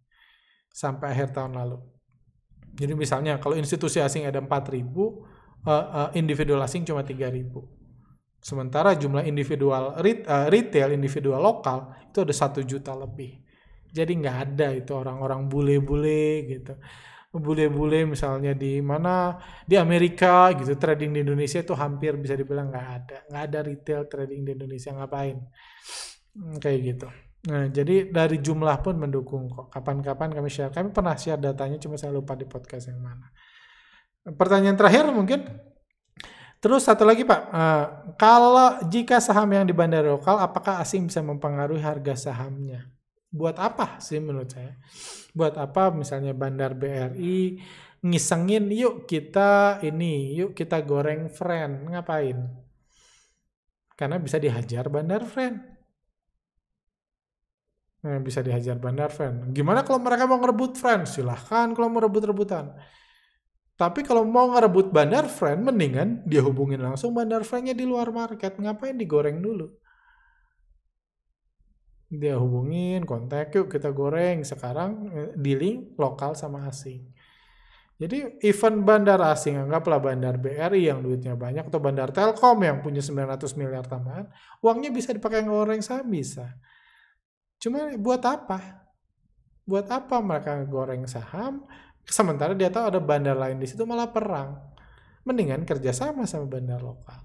sampai 0.79 1.11
akhir 1.11 1.35
tahun 1.35 1.59
lalu. 1.59 1.83
Jadi 2.79 2.95
misalnya 2.95 3.43
kalau 3.43 3.59
institusi 3.59 3.99
asing 3.99 4.31
ada 4.31 4.39
4.000, 4.39 4.79
uh, 4.95 5.11
uh, 5.67 6.09
individual 6.15 6.63
asing 6.63 6.87
cuma 6.87 7.03
3.000. 7.03 7.51
Sementara 8.39 8.95
jumlah 8.95 9.27
individual 9.27 9.99
uh, 9.99 10.47
retail, 10.47 10.95
individual 10.95 11.43
lokal 11.43 11.91
itu 12.07 12.23
ada 12.23 12.31
satu 12.31 12.63
juta 12.63 12.95
lebih. 12.95 13.43
Jadi 13.91 14.23
nggak 14.23 14.37
ada 14.39 14.71
itu 14.71 14.95
orang-orang 14.95 15.51
bule-bule 15.51 16.47
gitu. 16.47 16.79
Bule-bule 17.35 18.07
misalnya 18.07 18.55
di 18.55 18.79
mana 18.79 19.35
di 19.67 19.75
Amerika 19.75 20.55
gitu 20.55 20.79
trading 20.79 21.11
di 21.19 21.27
Indonesia 21.27 21.59
itu 21.59 21.75
hampir 21.75 22.15
bisa 22.15 22.39
dibilang 22.39 22.71
nggak 22.71 22.89
ada. 22.95 23.19
Nggak 23.27 23.43
ada 23.51 23.59
retail 23.67 24.03
trading 24.07 24.47
di 24.47 24.51
Indonesia 24.55 24.95
ngapain? 24.95 25.37
Hmm, 26.39 26.57
kayak 26.63 26.81
gitu. 26.95 27.09
Nah, 27.47 27.71
jadi 27.71 28.11
dari 28.11 28.43
jumlah 28.43 28.83
pun 28.83 28.99
mendukung 28.99 29.47
kok. 29.47 29.71
Kapan-kapan 29.71 30.35
kami 30.35 30.51
share. 30.51 30.75
Kami 30.75 30.91
pernah 30.91 31.15
share 31.15 31.39
datanya, 31.39 31.79
cuma 31.79 31.95
saya 31.95 32.11
lupa 32.11 32.35
di 32.35 32.43
podcast 32.43 32.91
yang 32.91 32.99
mana. 32.99 33.31
Pertanyaan 34.27 34.75
terakhir 34.75 35.07
mungkin. 35.15 35.47
Terus 36.59 36.83
satu 36.83 37.07
lagi 37.07 37.23
Pak, 37.23 37.41
uh, 37.55 37.85
kalau 38.19 38.83
jika 38.91 39.23
saham 39.23 39.47
yang 39.55 39.63
di 39.63 39.71
bandara 39.71 40.11
lokal, 40.11 40.43
apakah 40.43 40.83
asing 40.83 41.07
bisa 41.07 41.23
mempengaruhi 41.23 41.79
harga 41.79 42.19
sahamnya? 42.19 42.91
Buat 43.31 43.63
apa 43.63 44.03
sih 44.03 44.19
menurut 44.19 44.51
saya? 44.51 44.75
Buat 45.31 45.55
apa 45.55 45.95
misalnya 45.95 46.35
bandar 46.35 46.75
BRI 46.75 47.63
ngisengin 48.03 48.75
yuk 48.75 49.07
kita 49.07 49.79
ini, 49.87 50.35
yuk 50.35 50.59
kita 50.59 50.83
goreng 50.83 51.31
friend, 51.31 51.95
ngapain? 51.95 52.51
Karena 53.95 54.19
bisa 54.19 54.43
dihajar 54.43 54.91
bandar 54.91 55.23
friend 55.31 55.78
yang 58.07 58.23
bisa 58.23 58.41
dihajar 58.47 58.79
bandar 58.79 59.11
friend. 59.11 59.51
Gimana 59.51 59.83
kalau 59.83 59.99
mereka 59.99 60.31
mau 60.31 60.39
ngerebut 60.39 60.79
friend? 60.79 61.11
Silahkan 61.11 61.75
kalau 61.75 61.91
mau 61.91 61.99
rebut-rebutan. 61.99 62.71
Tapi 63.79 64.03
kalau 64.03 64.27
mau 64.27 64.51
ngerebut 64.55 64.91
bandar 64.91 65.31
friend, 65.31 65.67
mendingan 65.67 66.23
dia 66.27 66.43
hubungin 66.43 66.83
langsung 66.83 67.15
bandar 67.15 67.47
friendnya 67.47 67.75
di 67.75 67.87
luar 67.87 68.11
market. 68.11 68.59
Ngapain 68.59 68.95
digoreng 68.99 69.39
dulu? 69.39 69.71
Dia 72.11 72.41
hubungin, 72.41 73.05
kontak 73.05 73.55
yuk 73.55 73.71
kita 73.71 73.95
goreng. 73.95 74.43
Sekarang 74.43 74.91
eh, 75.15 75.31
dealing 75.39 75.95
lokal 75.95 76.35
sama 76.35 76.67
asing. 76.67 77.07
Jadi 77.99 78.39
event 78.47 78.79
bandar 78.87 79.19
asing, 79.27 79.59
anggaplah 79.59 79.99
bandar 79.99 80.39
BRI 80.39 80.87
yang 80.87 81.03
duitnya 81.03 81.35
banyak, 81.35 81.67
atau 81.67 81.83
bandar 81.83 82.15
Telkom 82.15 82.63
yang 82.63 82.79
punya 82.79 83.03
900 83.03 83.59
miliar 83.59 83.83
tambahan, 83.91 84.31
uangnya 84.63 84.95
bisa 84.95 85.11
dipakai 85.11 85.43
ngoreng 85.43 85.83
saham 85.83 86.07
bisa. 86.07 86.47
Cuma 87.59 87.91
buat 87.99 88.23
apa? 88.23 88.87
Buat 89.67 89.87
apa 89.91 90.23
mereka 90.23 90.59
goreng 90.65 91.05
saham? 91.11 91.67
Sementara 92.09 92.57
dia 92.57 92.73
tahu 92.73 92.89
ada 92.89 93.01
bandar 93.03 93.37
lain 93.37 93.61
di 93.61 93.69
situ 93.69 93.85
malah 93.85 94.09
perang. 94.09 94.57
Mendingan 95.29 95.69
kerjasama 95.69 96.25
sama 96.25 96.49
bandar 96.49 96.81
lokal. 96.81 97.21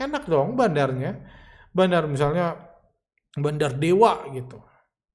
Enak 0.00 0.26
dong 0.26 0.58
bandarnya. 0.58 1.22
Bandar 1.70 2.10
misalnya 2.10 2.58
bandar 3.38 3.78
dewa 3.78 4.26
gitu. 4.34 4.58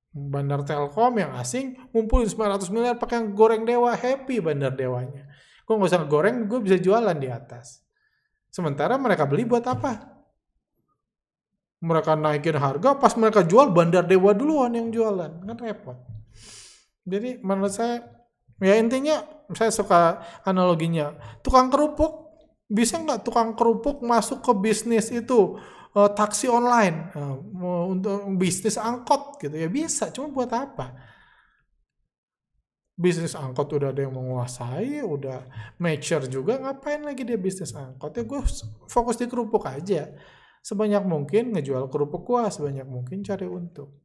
Bandar 0.09 0.65
Telkom 0.65 1.19
yang 1.19 1.35
asing 1.37 1.77
ngumpulin 1.93 2.25
900 2.25 2.73
miliar 2.73 2.95
pakai 2.97 3.29
goreng 3.29 3.67
dewa 3.67 3.93
happy 3.93 4.39
bandar 4.39 4.73
dewanya. 4.73 5.27
Gue 5.69 5.77
nggak 5.77 5.89
usah 5.93 6.01
goreng, 6.09 6.49
gue 6.49 6.59
bisa 6.65 6.81
jualan 6.81 7.13
di 7.13 7.29
atas. 7.29 7.85
Sementara 8.49 8.97
mereka 8.97 9.29
beli 9.29 9.45
buat 9.45 9.61
apa? 9.69 10.08
Mereka 11.79 12.15
naikin 12.19 12.59
harga 12.59 12.99
pas 12.99 13.15
mereka 13.15 13.47
jual 13.47 13.71
bandar 13.71 14.03
dewa 14.03 14.35
duluan 14.35 14.75
yang 14.75 14.91
jualan. 14.91 15.31
Kan 15.47 15.57
repot. 15.59 15.97
Jadi 17.07 17.39
menurut 17.39 17.71
saya 17.71 18.03
ya 18.59 18.75
intinya 18.75 19.23
saya 19.55 19.71
suka 19.71 20.19
analoginya. 20.43 21.15
Tukang 21.39 21.71
kerupuk 21.71 22.35
bisa 22.67 22.99
nggak 22.99 23.23
tukang 23.23 23.55
kerupuk 23.55 24.03
masuk 24.03 24.43
ke 24.43 24.51
bisnis 24.59 25.09
itu 25.09 25.57
uh, 25.95 26.09
taksi 26.11 26.51
online? 26.51 27.15
Uh, 27.15 27.87
untuk 27.89 28.27
bisnis 28.35 28.75
angkot 28.75 29.39
gitu. 29.39 29.55
Ya 29.55 29.71
bisa 29.71 30.11
cuma 30.11 30.29
buat 30.29 30.51
apa? 30.51 30.93
Bisnis 32.99 33.31
angkot 33.31 33.71
udah 33.79 33.95
ada 33.95 34.03
yang 34.03 34.11
menguasai, 34.11 34.99
udah 34.99 35.47
mature 35.79 36.27
juga, 36.27 36.59
ngapain 36.59 36.99
lagi 36.99 37.23
dia 37.23 37.39
bisnis 37.39 37.71
angkot? 37.71 38.11
Ya 38.11 38.27
gue 38.27 38.43
fokus 38.91 39.15
di 39.15 39.31
kerupuk 39.31 39.63
aja 39.63 40.11
sebanyak 40.59 41.03
mungkin 41.07 41.55
ngejual 41.55 41.87
kerupuk 41.87 42.27
kuah, 42.27 42.51
sebanyak 42.51 42.85
mungkin 42.85 43.23
cari 43.25 43.47
untung. 43.47 43.95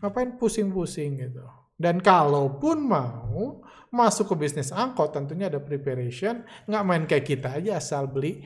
Ngapain 0.00 0.36
pusing-pusing 0.36 1.20
gitu. 1.20 1.44
Dan 1.74 1.98
kalaupun 1.98 2.86
mau 2.86 3.62
masuk 3.90 4.34
ke 4.34 4.46
bisnis 4.46 4.70
angkot, 4.70 5.10
tentunya 5.10 5.50
ada 5.50 5.58
preparation. 5.58 6.46
Nggak 6.70 6.84
main 6.86 7.04
kayak 7.06 7.26
kita 7.26 7.48
aja 7.58 7.82
asal 7.82 8.06
beli 8.06 8.42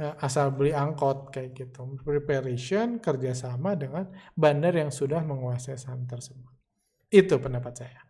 eh, 0.00 0.14
asal 0.24 0.52
beli 0.56 0.72
angkot 0.72 1.28
kayak 1.28 1.52
gitu. 1.56 2.00
Preparation 2.00 3.00
kerjasama 3.00 3.76
dengan 3.76 4.08
bandar 4.32 4.72
yang 4.76 4.88
sudah 4.88 5.20
menguasai 5.20 5.76
saham 5.76 6.08
tersebut. 6.08 6.52
Itu 7.10 7.36
pendapat 7.42 7.74
saya. 7.84 8.00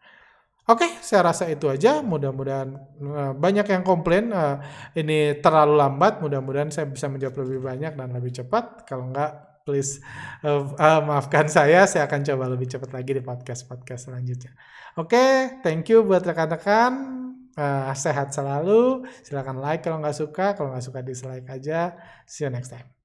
Oke, 0.70 0.87
okay, 0.87 0.90
saya 1.02 1.26
rasa 1.26 1.50
itu 1.50 1.66
aja. 1.66 1.98
Mudah-mudahan 1.98 2.68
uh, 3.02 3.33
banyak 3.35 3.66
yang 3.66 3.83
komplain 3.83 4.30
uh, 4.30 4.62
ini 4.94 5.42
terlalu 5.42 5.74
lambat. 5.74 6.22
Mudah-mudahan 6.22 6.70
saya 6.70 6.87
bisa 6.87 7.11
menjawab 7.11 7.42
lebih 7.42 7.59
banyak 7.59 7.92
dan 7.98 8.14
lebih 8.14 8.30
cepat. 8.30 8.87
Kalau 8.87 9.11
enggak, 9.11 9.66
please 9.66 9.98
uh, 10.46 10.70
uh, 10.78 11.00
maafkan 11.02 11.50
saya. 11.50 11.90
Saya 11.90 12.06
akan 12.06 12.22
coba 12.22 12.54
lebih 12.54 12.70
cepat 12.70 12.94
lagi 12.94 13.18
di 13.18 13.22
podcast-podcast 13.24 14.14
selanjutnya. 14.14 14.54
Oke, 14.94 15.18
okay, 15.18 15.35
thank 15.66 15.90
you 15.90 16.06
buat 16.06 16.22
rekan-rekan. 16.22 17.18
Uh, 17.59 17.90
sehat 17.98 18.30
selalu. 18.30 19.02
Silahkan 19.26 19.59
like 19.59 19.83
kalau 19.83 19.98
nggak 19.98 20.14
suka. 20.14 20.54
Kalau 20.54 20.70
nggak 20.70 20.87
suka 20.87 21.02
dislike 21.02 21.50
aja. 21.50 21.98
See 22.30 22.46
you 22.46 22.52
next 22.54 22.70
time. 22.70 22.99